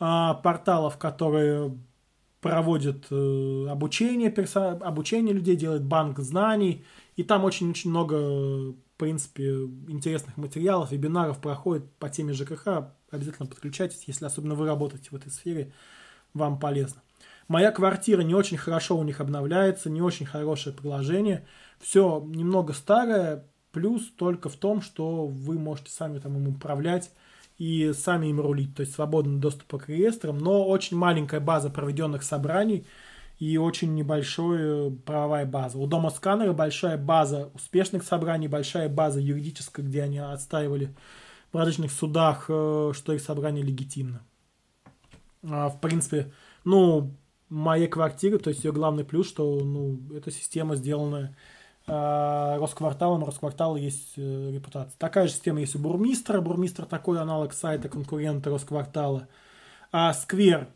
а, 0.00 0.32
порталов, 0.32 0.96
которые 0.96 1.78
проводят 2.40 3.04
э, 3.10 3.66
обучение, 3.68 4.30
перса... 4.30 4.70
обучение 4.70 5.34
людей, 5.34 5.54
делает 5.56 5.84
банк 5.84 6.20
знаний. 6.20 6.86
И 7.16 7.22
там 7.22 7.44
очень-очень 7.44 7.90
много, 7.90 8.14
в 8.14 8.74
принципе, 8.96 9.50
интересных 9.88 10.38
материалов, 10.38 10.90
вебинаров 10.90 11.38
проходит 11.38 11.84
по 11.98 12.08
теме 12.08 12.32
ЖКХ. 12.32 12.88
Обязательно 13.10 13.46
подключайтесь, 13.46 14.04
если 14.06 14.24
особенно 14.24 14.54
вы 14.54 14.66
работаете 14.66 15.10
в 15.10 15.14
этой 15.16 15.30
сфере, 15.30 15.74
вам 16.32 16.58
полезно. 16.58 17.02
Моя 17.46 17.72
квартира 17.72 18.22
не 18.22 18.34
очень 18.34 18.56
хорошо 18.56 18.96
у 18.96 19.02
них 19.02 19.20
обновляется, 19.20 19.90
не 19.90 20.00
очень 20.00 20.24
хорошее 20.24 20.74
приложение. 20.74 21.46
Все 21.78 22.24
немного 22.26 22.72
старое, 22.72 23.44
плюс 23.72 24.10
только 24.16 24.48
в 24.48 24.56
том, 24.56 24.80
что 24.80 25.26
вы 25.26 25.58
можете 25.58 25.90
сами 25.90 26.18
там 26.18 26.36
им 26.36 26.48
управлять 26.48 27.10
и 27.58 27.92
сами 27.92 28.28
им 28.28 28.40
рулить, 28.40 28.74
то 28.74 28.80
есть 28.80 28.94
свободный 28.94 29.40
доступ 29.40 29.82
к 29.82 29.88
реестрам, 29.88 30.38
но 30.38 30.66
очень 30.66 30.96
маленькая 30.96 31.40
база 31.40 31.70
проведенных 31.70 32.22
собраний 32.22 32.86
и 33.38 33.56
очень 33.56 33.94
небольшая 33.94 34.90
правовая 34.90 35.46
база. 35.46 35.78
У 35.78 35.86
дома 35.86 36.10
сканера 36.10 36.52
большая 36.52 36.96
база 36.96 37.50
успешных 37.54 38.04
собраний, 38.04 38.48
большая 38.48 38.88
база 38.88 39.20
юридическая, 39.20 39.84
где 39.84 40.02
они 40.02 40.18
отстаивали 40.18 40.94
в 41.52 41.56
различных 41.56 41.92
судах, 41.92 42.46
э, 42.48 42.92
что 42.94 43.12
их 43.12 43.20
собрание 43.20 43.64
легитимно. 43.64 44.22
А, 45.42 45.68
в 45.68 45.80
принципе, 45.80 46.32
ну, 46.64 47.14
моей 47.48 47.88
квартиры, 47.88 48.38
то 48.38 48.50
есть 48.50 48.64
ее 48.64 48.72
главный 48.72 49.04
плюс, 49.04 49.28
что 49.28 49.60
ну, 49.60 50.00
эта 50.14 50.30
система 50.30 50.76
сделана 50.76 51.36
э, 51.86 52.56
Роскварталом, 52.58 53.24
Росквартал 53.24 53.76
есть 53.76 54.14
э, 54.16 54.50
репутация. 54.52 54.96
Такая 54.98 55.26
же 55.26 55.32
система 55.34 55.60
есть 55.60 55.74
у 55.74 55.78
Бурмистра, 55.78 56.40
Бурмистр 56.40 56.84
такой 56.84 57.20
аналог 57.20 57.52
сайта 57.52 57.88
конкурента 57.88 58.50
Росквартала. 58.50 59.28
А 59.90 60.12
Сквер, 60.14 60.68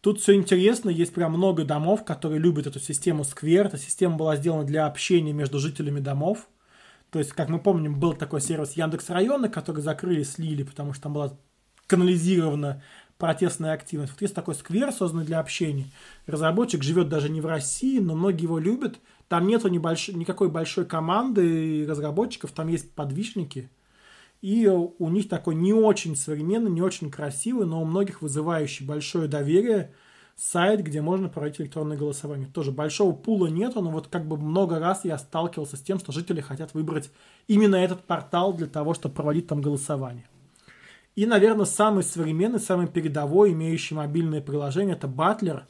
тут 0.00 0.20
все 0.20 0.34
интересно, 0.34 0.90
есть 0.90 1.14
прям 1.14 1.32
много 1.32 1.64
домов, 1.64 2.04
которые 2.04 2.40
любят 2.40 2.66
эту 2.66 2.80
систему 2.80 3.24
Сквер. 3.24 3.66
Эта 3.66 3.78
система 3.78 4.16
была 4.16 4.36
сделана 4.36 4.64
для 4.64 4.86
общения 4.86 5.32
между 5.32 5.58
жителями 5.58 6.00
домов. 6.00 6.48
То 7.10 7.18
есть, 7.18 7.32
как 7.32 7.48
мы 7.48 7.58
помним, 7.58 7.98
был 7.98 8.14
такой 8.14 8.40
сервис 8.40 8.72
Яндекс 8.72 9.10
района, 9.10 9.48
который 9.48 9.82
закрыли, 9.82 10.22
слили, 10.22 10.62
потому 10.62 10.92
что 10.92 11.04
там 11.04 11.14
была 11.14 11.36
канализирована 11.86 12.82
протестная 13.18 13.72
активность. 13.72 14.12
Вот 14.12 14.22
есть 14.22 14.34
такой 14.34 14.54
сквер, 14.54 14.92
созданный 14.92 15.24
для 15.24 15.40
общения. 15.40 15.90
Разработчик 16.26 16.82
живет 16.82 17.08
даже 17.08 17.28
не 17.28 17.40
в 17.40 17.46
России, 17.46 17.98
но 17.98 18.14
многие 18.14 18.44
его 18.44 18.58
любят. 18.58 18.98
Там 19.30 19.46
нету 19.46 19.68
небольш... 19.68 20.08
никакой 20.08 20.48
большой 20.48 20.86
команды 20.86 21.86
разработчиков, 21.88 22.50
там 22.50 22.66
есть 22.66 22.90
подвижники. 22.96 23.70
И 24.42 24.66
у 24.66 25.08
них 25.08 25.28
такой 25.28 25.54
не 25.54 25.72
очень 25.72 26.16
современный, 26.16 26.68
не 26.68 26.82
очень 26.82 27.12
красивый, 27.12 27.64
но 27.64 27.80
у 27.80 27.84
многих 27.84 28.22
вызывающий 28.22 28.84
большое 28.84 29.28
доверие 29.28 29.94
сайт, 30.34 30.82
где 30.82 31.00
можно 31.00 31.28
проводить 31.28 31.60
электронное 31.60 31.96
голосование. 31.96 32.48
Тоже 32.52 32.72
большого 32.72 33.12
пула 33.12 33.46
нету, 33.46 33.80
но 33.82 33.90
вот 33.92 34.08
как 34.08 34.26
бы 34.26 34.36
много 34.36 34.80
раз 34.80 35.04
я 35.04 35.16
сталкивался 35.16 35.76
с 35.76 35.80
тем, 35.80 36.00
что 36.00 36.10
жители 36.10 36.40
хотят 36.40 36.74
выбрать 36.74 37.12
именно 37.46 37.76
этот 37.76 38.02
портал 38.02 38.52
для 38.52 38.66
того, 38.66 38.94
чтобы 38.94 39.14
проводить 39.14 39.46
там 39.46 39.60
голосование. 39.60 40.24
И, 41.14 41.24
наверное, 41.24 41.66
самый 41.66 42.02
современный, 42.02 42.58
самый 42.58 42.88
передовой, 42.88 43.52
имеющий 43.52 43.94
мобильное 43.94 44.40
приложение, 44.40 44.96
это 44.96 45.06
Butler. 45.06 45.66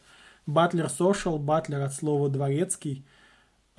Butler 0.46 0.88
Social, 0.88 1.38
Butler 1.38 1.82
от 1.82 1.92
слова 1.92 2.30
дворецкий. 2.30 3.04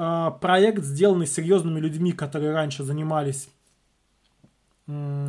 А, 0.03 0.31
проект, 0.31 0.83
сделанный 0.83 1.27
серьезными 1.27 1.79
людьми, 1.79 2.11
которые 2.11 2.53
раньше 2.53 2.83
занимались 2.83 3.49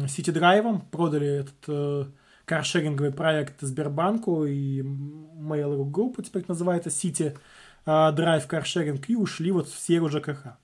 сити-драйвом, 0.09 0.81
продали 0.81 1.41
этот 1.41 1.65
э, 1.69 2.05
каршеринговый 2.47 3.13
проект 3.13 3.61
Сбербанку 3.61 4.47
и 4.47 4.81
Mail.ru 4.81 5.91
Group, 5.91 6.23
теперь 6.23 6.45
называется 6.49 6.89
City 6.89 7.37
Drive 7.85 8.47
каршеринг, 8.47 9.11
и 9.11 9.15
ушли 9.15 9.53
вот 9.53 9.69
в 9.69 9.79
серу 9.79 10.09
ЖКХ. 10.09 10.57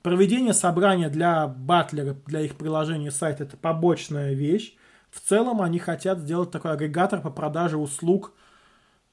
Проведение 0.00 0.54
собрания 0.54 1.10
для 1.10 1.46
Батлера, 1.46 2.16
для 2.26 2.40
их 2.40 2.56
приложения 2.56 3.10
сайта, 3.10 3.44
это 3.44 3.58
побочная 3.58 4.32
вещь. 4.32 4.74
В 5.10 5.20
целом 5.20 5.60
они 5.60 5.78
хотят 5.78 6.20
сделать 6.20 6.50
такой 6.50 6.72
агрегатор 6.72 7.20
по 7.20 7.30
продаже 7.30 7.76
услуг 7.76 8.32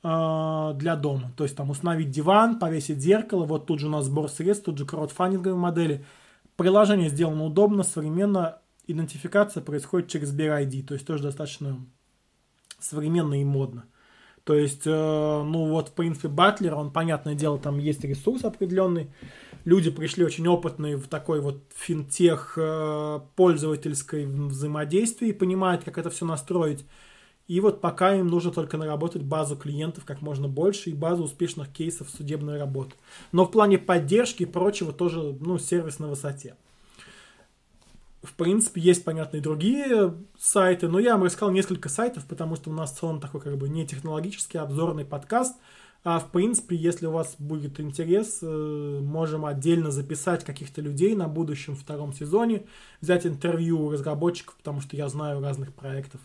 для 0.07 0.95
дома. 0.95 1.33
То 1.35 1.43
есть 1.43 1.55
там 1.55 1.69
установить 1.69 2.11
диван, 2.11 2.59
повесить 2.59 2.99
зеркало, 2.99 3.45
вот 3.45 3.65
тут 3.65 3.79
же 3.79 3.87
у 3.87 3.89
нас 3.89 4.05
сбор 4.05 4.29
средств, 4.29 4.65
тут 4.65 4.77
же 4.77 4.85
краудфандинговые 4.85 5.57
модели. 5.57 6.05
Приложение 6.55 7.09
сделано 7.09 7.43
удобно, 7.43 7.83
современно, 7.83 8.59
идентификация 8.87 9.61
происходит 9.61 10.09
через 10.09 10.33
Bear 10.33 10.83
то 10.83 10.93
есть 10.93 11.05
тоже 11.05 11.23
достаточно 11.23 11.85
современно 12.79 13.39
и 13.39 13.43
модно. 13.43 13.85
То 14.43 14.53
есть, 14.55 14.83
э, 14.85 14.89
ну 14.89 15.65
вот, 15.65 15.89
в 15.89 15.91
принципе, 15.91 16.29
Батлер, 16.29 16.75
он, 16.75 16.91
понятное 16.91 17.35
дело, 17.35 17.59
там 17.59 17.79
есть 17.79 18.05
ресурс 18.05 18.45
определенный, 18.45 19.11
люди 19.65 19.91
пришли 19.91 20.23
очень 20.23 20.47
опытные 20.47 20.95
в 20.95 21.09
такой 21.09 21.41
вот 21.41 21.63
финтех 21.75 22.53
э, 22.55 23.19
пользовательской 23.35 24.25
взаимодействии, 24.25 25.33
понимают, 25.33 25.83
как 25.83 25.97
это 25.97 26.09
все 26.09 26.25
настроить. 26.25 26.85
И 27.47 27.61
вот 27.61 27.79
пока 27.79 28.15
им 28.15 28.27
нужно 28.27 28.51
только 28.51 28.77
наработать 28.77 29.23
базу 29.23 29.55
клиентов 29.55 30.03
как 30.05 30.21
можно 30.21 30.47
больше 30.47 30.89
и 30.89 30.93
базу 30.93 31.23
успешных 31.23 31.71
кейсов 31.71 32.09
судебной 32.09 32.59
работы. 32.59 32.95
Но 33.31 33.45
в 33.45 33.51
плане 33.51 33.77
поддержки 33.77 34.43
и 34.43 34.45
прочего 34.45 34.91
тоже, 34.91 35.35
ну, 35.39 35.57
сервис 35.57 35.99
на 35.99 36.07
высоте. 36.09 36.55
В 38.23 38.33
принципе, 38.33 38.81
есть, 38.81 39.05
понятно, 39.05 39.37
и 39.37 39.41
другие 39.41 40.13
сайты, 40.37 40.89
но 40.89 40.99
я 40.99 41.13
вам 41.13 41.23
рассказал 41.23 41.51
несколько 41.51 41.87
сайтов, 41.87 42.25
потому 42.25 42.57
что 42.57 42.69
у 42.69 42.73
нас 42.73 42.91
в 42.91 42.99
целом 42.99 43.21
такой 43.21 43.39
как 43.39 43.57
бы 43.57 43.69
не 43.69 43.87
технологический 43.87 44.57
обзорный 44.57 45.05
подкаст– 45.05 45.55
а 46.09 46.19
в 46.19 46.31
принципе, 46.31 46.73
если 46.75 47.05
у 47.05 47.11
вас 47.11 47.35
будет 47.37 47.81
интерес, 47.81 48.39
э, 48.41 48.99
можем 49.03 49.45
отдельно 49.45 49.91
записать 49.91 50.45
каких-то 50.45 50.79
людей 50.79 51.15
на 51.15 51.27
будущем 51.27 51.75
втором 51.75 52.13
сезоне, 52.13 52.63
взять 53.01 53.25
интервью 53.25 53.81
у 53.81 53.91
разработчиков, 53.91 54.55
потому 54.55 54.79
что 54.79 54.95
я 54.95 55.09
знаю 55.09 55.41
разных 55.41 55.73
проектов. 55.73 56.21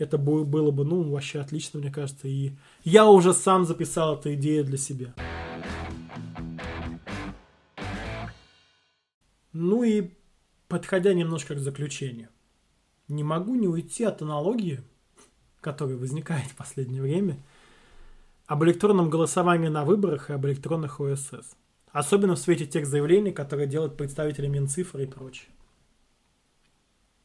Это 0.00 0.18
было 0.18 0.70
бы, 0.70 0.84
ну, 0.84 1.10
вообще 1.10 1.40
отлично, 1.40 1.78
мне 1.78 1.92
кажется. 1.92 2.26
И 2.26 2.52
я 2.84 3.06
уже 3.06 3.32
сам 3.32 3.64
записал 3.64 4.16
эту 4.16 4.34
идею 4.34 4.64
для 4.64 4.78
себя. 4.78 5.14
Ну 9.52 9.82
и 9.82 10.10
подходя 10.68 11.12
немножко 11.14 11.54
к 11.54 11.58
заключению. 11.58 12.28
Не 13.08 13.24
могу 13.24 13.54
не 13.54 13.68
уйти 13.68 14.04
от 14.04 14.22
аналогии, 14.22 14.80
которая 15.60 15.96
возникает 15.96 16.46
в 16.46 16.56
последнее 16.56 17.02
время– 17.02 17.38
об 18.50 18.64
электронном 18.64 19.10
голосовании 19.10 19.68
на 19.68 19.84
выборах 19.84 20.28
и 20.28 20.32
об 20.32 20.44
электронных 20.44 20.98
ОСС. 20.98 21.54
Особенно 21.92 22.34
в 22.34 22.38
свете 22.40 22.66
тех 22.66 22.84
заявлений, 22.84 23.30
которые 23.30 23.68
делают 23.68 23.96
представители 23.96 24.48
Минцифры 24.48 25.04
и 25.04 25.06
прочее. 25.06 25.50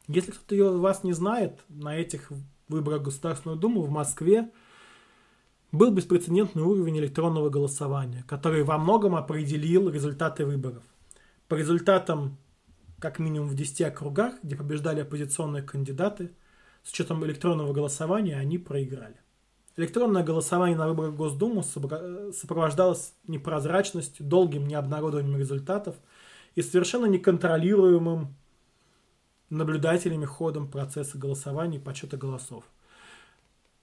Если 0.07 0.29
кто-то 0.29 0.53
из 0.53 0.79
вас 0.79 1.03
не 1.03 1.13
знает, 1.13 1.61
на 1.67 1.97
этих 1.97 2.31
выборах 2.73 3.01
в 3.01 3.05
Государственную 3.05 3.59
Думу 3.59 3.81
в 3.81 3.89
Москве 3.89 4.51
был 5.71 5.91
беспрецедентный 5.91 6.63
уровень 6.63 6.99
электронного 6.99 7.49
голосования, 7.49 8.23
который 8.27 8.63
во 8.63 8.77
многом 8.77 9.15
определил 9.15 9.89
результаты 9.89 10.45
выборов. 10.45 10.83
По 11.47 11.55
результатам, 11.55 12.37
как 12.99 13.19
минимум 13.19 13.49
в 13.49 13.55
10 13.55 13.81
округах, 13.81 14.35
где 14.41 14.55
побеждали 14.55 15.01
оппозиционные 15.01 15.63
кандидаты, 15.63 16.31
с 16.83 16.91
учетом 16.91 17.25
электронного 17.25 17.73
голосования 17.73 18.37
они 18.37 18.57
проиграли. 18.57 19.15
Электронное 19.77 20.23
голосование 20.23 20.77
на 20.77 20.87
выборах 20.87 21.13
в 21.13 21.17
Госдуму 21.17 21.63
сопровождалось 21.63 23.13
непрозрачностью, 23.27 24.25
долгим 24.25 24.67
необнародованием 24.67 25.37
результатов 25.37 25.95
и 26.55 26.61
совершенно 26.61 27.07
неконтролируемым 27.07 28.35
наблюдателями 29.49 30.25
ходом 30.25 30.69
процесса 30.69 31.17
голосования 31.17 31.77
и 31.77 31.81
подсчета 31.81 32.17
голосов. 32.17 32.63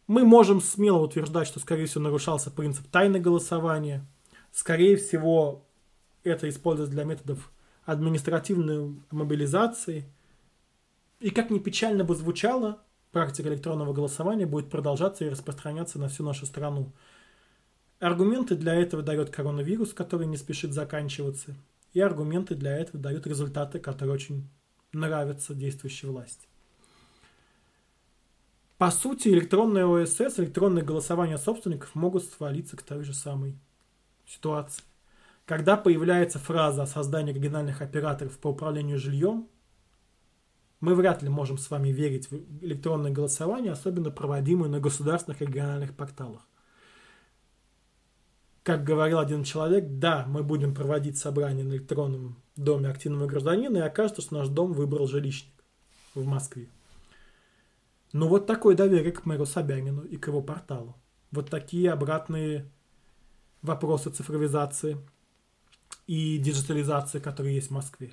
Мы 0.07 0.25
можем 0.25 0.61
смело 0.61 0.99
утверждать, 0.99 1.47
что, 1.47 1.61
скорее 1.61 1.87
всего, 1.87 2.05
нарушался 2.05 2.51
принцип 2.51 2.87
тайны 2.89 3.21
голосования. 3.21 4.05
Скорее 4.51 4.97
всего, 4.97 5.65
это 6.25 6.49
используется 6.49 6.95
для 6.95 7.05
методов 7.05 7.51
административной 7.85 8.97
мобилизации. 9.11 10.05
И 11.21 11.31
как 11.31 11.51
ни 11.51 11.59
печально 11.59 12.05
бы 12.05 12.15
звучало, 12.15 12.83
практика 13.13 13.49
электронного 13.49 13.93
голосования 13.93 14.47
будет 14.47 14.71
продолжаться 14.71 15.25
и 15.25 15.29
распространяться 15.29 15.99
на 15.99 16.09
всю 16.09 16.25
нашу 16.25 16.47
страну. 16.47 16.93
Аргументы 18.01 18.57
для 18.57 18.75
этого 18.75 19.03
дает 19.03 19.31
коронавирус, 19.31 19.95
который 19.95 20.27
не 20.27 20.37
спешит 20.37 20.73
заканчиваться. 20.73 21.55
И 21.93 22.01
аргументы 22.01 22.57
для 22.57 22.77
этого 22.77 23.01
дают 23.01 23.27
результаты, 23.27 23.79
которые 23.79 24.15
очень 24.15 24.49
нравятся 24.93 25.55
действующей 25.55 26.09
власти. 26.09 26.47
По 28.79 28.91
сути, 28.91 29.29
электронное 29.29 29.87
ОСС, 29.87 30.39
электронное 30.39 30.83
голосование 30.83 31.39
собственников 31.39 31.95
могут 31.95 32.25
свалиться 32.25 32.77
к 32.77 32.83
той 32.83 33.05
же 33.05 33.15
самой 33.15 33.57
ситуации. 34.27 34.83
Когда 35.45 35.77
появляется 35.77 36.39
фраза 36.39 36.83
о 36.83 36.87
создании 36.87 37.33
региональных 37.33 37.81
операторов 37.81 38.39
по 38.39 38.49
управлению 38.49 38.99
жильем, 38.99 39.49
мы 40.81 40.97
вряд 40.97 41.23
ли 41.23 41.29
можем 41.29 41.59
с 41.59 41.71
вами 41.71 41.91
верить 41.91 42.29
в 42.31 42.65
электронное 42.65 43.13
голосование, 43.13 43.71
особенно 43.71 44.11
проводимое 44.11 44.69
на 44.69 44.81
государственных 44.81 45.41
региональных 45.41 45.95
порталах. 45.95 46.45
Как 48.63 48.85
говорил 48.85 49.19
один 49.19 49.43
человек, 49.43 49.85
да, 49.89 50.25
мы 50.29 50.45
будем 50.45 50.75
проводить 50.75 51.19
собрание 51.19 51.65
на 51.65 51.73
электронном 51.73 52.41
доме 52.55 52.89
активного 52.89 53.27
гражданина, 53.27 53.79
и 53.79 53.81
окажется, 53.81 54.23
что 54.23 54.35
наш 54.35 54.49
дом 54.49 54.73
выбрал 54.73 55.09
жилищник 55.09 55.53
в 56.15 56.25
Москве. 56.25 56.69
Ну 58.13 58.29
вот 58.29 58.47
такое 58.47 58.77
доверие 58.77 59.11
к 59.11 59.25
мэру 59.25 59.47
Собянину 59.47 60.03
и 60.03 60.17
к 60.17 60.29
его 60.29 60.43
порталу. 60.43 60.95
Вот 61.33 61.51
такие 61.51 61.91
обратные 61.91 62.71
вопросы 63.63 64.11
цифровизации 64.11 64.99
и 66.07 66.39
диджитализации, 66.39 67.21
которые 67.21 67.57
есть 67.57 67.69
в 67.69 67.73
Москве. 67.73 68.13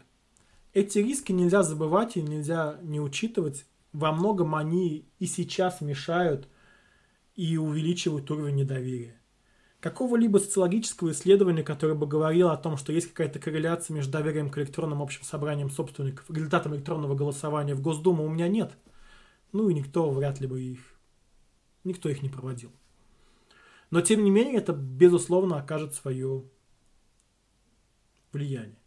Эти 0.73 0.99
риски 0.99 1.31
нельзя 1.31 1.63
забывать 1.63 2.15
и 2.15 2.21
нельзя 2.21 2.79
не 2.81 3.01
учитывать. 3.01 3.65
Во 3.91 4.11
многом 4.13 4.55
они 4.55 5.05
и 5.19 5.25
сейчас 5.25 5.81
мешают 5.81 6.47
и 7.35 7.57
увеличивают 7.57 8.31
уровень 8.31 8.55
недоверия. 8.55 9.18
Какого-либо 9.79 10.39
социологического 10.39 11.11
исследования, 11.11 11.63
которое 11.63 11.93
бы 11.93 12.05
говорило 12.05 12.51
о 12.51 12.57
том, 12.57 12.75
что 12.75 12.91
есть 12.91 13.07
какая-то 13.07 13.39
корреляция 13.39 13.95
между 13.95 14.11
доверием 14.11 14.49
к 14.49 14.57
электронным 14.57 15.01
общим 15.01 15.23
собраниям 15.23 15.69
собственников 15.69 16.29
и 16.29 16.33
результатом 16.33 16.75
электронного 16.75 17.15
голосования 17.15 17.75
в 17.75 17.81
Госдуму 17.81 18.25
у 18.25 18.29
меня 18.29 18.49
нет. 18.49 18.77
Ну 19.53 19.69
и 19.69 19.73
никто 19.73 20.09
вряд 20.11 20.41
ли 20.41 20.47
бы 20.47 20.61
их, 20.61 20.79
никто 21.85 22.09
их 22.09 22.21
не 22.21 22.29
проводил. 22.29 22.71
Но 23.89 24.01
тем 24.01 24.23
не 24.23 24.29
менее 24.29 24.57
это 24.57 24.73
безусловно 24.73 25.57
окажет 25.57 25.95
свое 25.95 26.43
влияние. 28.33 28.77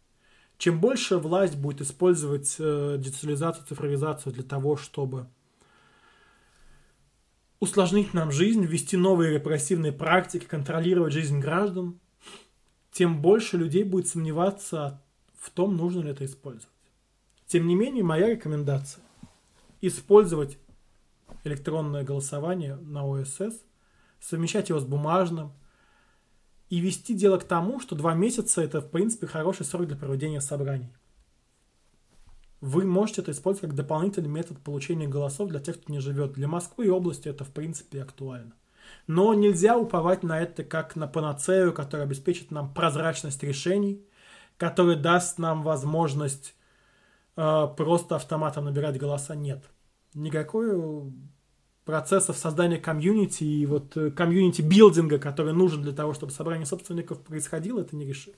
Чем 0.59 0.79
больше 0.79 1.17
власть 1.17 1.57
будет 1.57 1.81
использовать 1.81 2.55
э, 2.59 2.97
диджитализацию, 2.99 3.65
цифровизацию 3.65 4.31
для 4.31 4.43
того, 4.43 4.77
чтобы 4.77 5.27
усложнить 7.63 8.13
нам 8.13 8.31
жизнь, 8.31 8.63
ввести 8.65 8.97
новые 8.97 9.33
репрессивные 9.33 9.91
практики, 9.91 10.45
контролировать 10.45 11.13
жизнь 11.13 11.39
граждан, 11.39 11.99
тем 12.91 13.21
больше 13.21 13.57
людей 13.57 13.83
будет 13.83 14.07
сомневаться 14.07 15.01
в 15.39 15.49
том, 15.49 15.75
нужно 15.75 16.01
ли 16.01 16.11
это 16.11 16.25
использовать. 16.25 16.67
Тем 17.47 17.67
не 17.67 17.75
менее, 17.75 18.03
моя 18.03 18.29
рекомендация– 18.29 19.03
использовать 19.81 20.57
электронное 21.43 22.03
голосование 22.03 22.75
на 22.75 23.05
ОСС, 23.05 23.63
совмещать 24.19 24.69
его 24.69 24.79
с 24.79 24.85
бумажным– 24.85 25.53
и 26.73 26.79
вести 26.79 27.13
дело 27.13 27.37
к 27.37 27.43
тому, 27.43 27.79
что 27.79 27.95
два 27.95 28.15
месяца 28.15 28.59
это, 28.63 28.81
в 28.81 28.89
принципе, 28.89 29.27
хороший 29.27 29.63
срок 29.63 29.85
для 29.85 29.95
проведения 29.95 30.41
собраний. 30.41 30.89
Вы 32.63 32.85
можете 32.85 33.19
это 33.19 33.31
использовать 33.31 33.71
как 33.71 33.75
дополнительный 33.75 34.29
метод 34.29 34.57
получения 34.57 35.05
голосов 35.05 35.49
для 35.49 35.59
тех, 35.59 35.81
кто 35.81 35.91
не 35.91 35.99
живет. 35.99 36.31
Для 36.31 36.47
Москвы 36.47 36.85
и 36.85 36.89
области 36.89 37.27
это, 37.27 37.43
в 37.43 37.49
принципе, 37.49 38.01
актуально. 38.01 38.53
Но 39.05 39.33
нельзя 39.33 39.77
уповать 39.77 40.23
на 40.23 40.39
это 40.39 40.63
как 40.63 40.95
на 40.95 41.05
панацею, 41.05 41.73
которая 41.73 42.07
обеспечит 42.07 42.51
нам 42.51 42.73
прозрачность 42.73 43.43
решений, 43.43 44.07
который 44.55 44.95
даст 44.95 45.39
нам 45.39 45.61
возможность 45.61 46.55
э, 47.35 47.67
просто 47.75 48.15
автоматом 48.15 48.63
набирать 48.63 48.97
голоса. 48.97 49.35
Нет. 49.35 49.65
Никакой 50.13 51.11
процессов 51.83 52.37
создания 52.37 52.77
community 52.77 53.43
и 53.43 53.65
вот 53.65 53.97
э, 53.97 54.09
community 54.09 54.61
building 54.61 55.07
а, 55.07 55.19
который 55.19 55.51
нужен 55.51 55.81
для 55.81 55.91
того, 55.91 56.13
чтобы 56.13 56.31
собрание 56.31 56.65
собственников 56.65 57.25
происходило, 57.25 57.81
это 57.81 57.93
не 57.97 58.05
решит. 58.05 58.37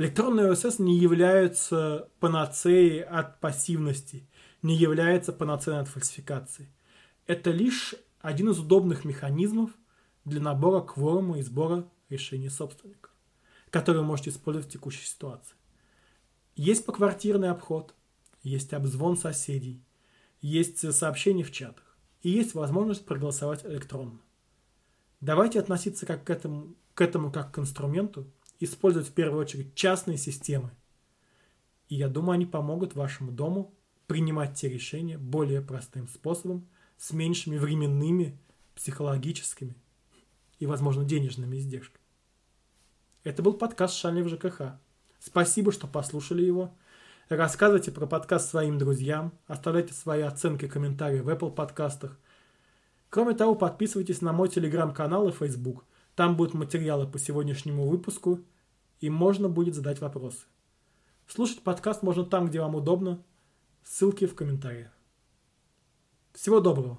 Электронные 0.00 0.50
ОСС 0.50 0.78
не 0.78 0.96
являются 0.96 2.08
панацеей 2.20 3.02
от 3.02 3.38
пассивности, 3.38 4.26
не 4.62 4.74
является 4.74 5.30
панацеей 5.30 5.78
от 5.78 5.88
фальсификации. 5.88 6.72
Это 7.26 7.50
лишь 7.50 7.94
один 8.22 8.48
из 8.48 8.58
удобных 8.58 9.04
механизмов 9.04 9.72
для 10.24 10.40
набора 10.40 10.80
кворума 10.80 11.38
и 11.38 11.42
сбора 11.42 11.86
решений 12.08 12.48
собственников, 12.48 13.12
которые 13.68 14.00
вы 14.00 14.06
можете 14.06 14.30
использовать 14.30 14.68
в 14.68 14.72
текущей 14.72 15.04
ситуации. 15.04 15.54
Есть 16.56 16.86
поквартирный 16.86 17.50
обход, 17.50 17.94
есть 18.42 18.72
обзвон 18.72 19.18
соседей, 19.18 19.84
есть 20.40 20.94
сообщения 20.94 21.44
в 21.44 21.52
чатах 21.52 21.98
и 22.22 22.30
есть 22.30 22.54
возможность 22.54 23.04
проголосовать 23.04 23.66
электронно. 23.66 24.18
Давайте 25.20 25.60
относиться 25.60 26.06
как 26.06 26.24
к 26.24 26.30
этому, 26.30 26.74
к 26.94 27.02
этому 27.02 27.30
как 27.30 27.52
к 27.52 27.58
инструменту, 27.58 28.32
использовать 28.60 29.08
в 29.08 29.12
первую 29.12 29.40
очередь 29.40 29.74
частные 29.74 30.16
системы. 30.16 30.70
И 31.88 31.96
я 31.96 32.08
думаю, 32.08 32.34
они 32.34 32.46
помогут 32.46 32.94
вашему 32.94 33.32
дому 33.32 33.74
принимать 34.06 34.54
те 34.54 34.68
решения 34.68 35.18
более 35.18 35.60
простым 35.60 36.06
способом, 36.06 36.68
с 36.96 37.12
меньшими 37.12 37.56
временными, 37.56 38.38
психологическими 38.74 39.74
и, 40.58 40.66
возможно, 40.66 41.02
денежными 41.02 41.56
издержками. 41.56 42.04
Это 43.24 43.42
был 43.42 43.54
подкаст 43.54 43.94
«Шальный 43.94 44.22
в 44.22 44.28
ЖКХ». 44.28 44.78
Спасибо, 45.18 45.72
что 45.72 45.86
послушали 45.86 46.42
его. 46.42 46.74
Рассказывайте 47.30 47.90
про 47.90 48.06
подкаст 48.06 48.50
своим 48.50 48.76
друзьям, 48.76 49.32
оставляйте 49.46 49.94
свои 49.94 50.22
оценки 50.22 50.66
и 50.66 50.68
комментарии 50.68 51.20
в 51.20 51.28
Apple 51.28 51.54
подкастах. 51.54 52.18
Кроме 53.08 53.34
того, 53.34 53.54
подписывайтесь 53.54 54.20
на 54.20 54.32
мой 54.32 54.48
телеграм-канал 54.48 55.28
и 55.28 55.32
Facebook. 55.32 55.84
Там 56.20 56.36
будут 56.36 56.52
материалы 56.52 57.06
по 57.06 57.18
сегодняшнему 57.18 57.88
выпуску, 57.88 58.40
и 59.00 59.08
можно 59.08 59.48
будет 59.48 59.74
задать 59.74 60.02
вопросы. 60.02 60.44
Слушать 61.26 61.62
подкаст 61.62 62.02
можно 62.02 62.26
там, 62.26 62.48
где 62.48 62.60
вам 62.60 62.74
удобно. 62.74 63.24
Ссылки 63.84 64.26
в 64.26 64.34
комментариях. 64.34 64.92
Всего 66.34 66.60
доброго! 66.60 66.98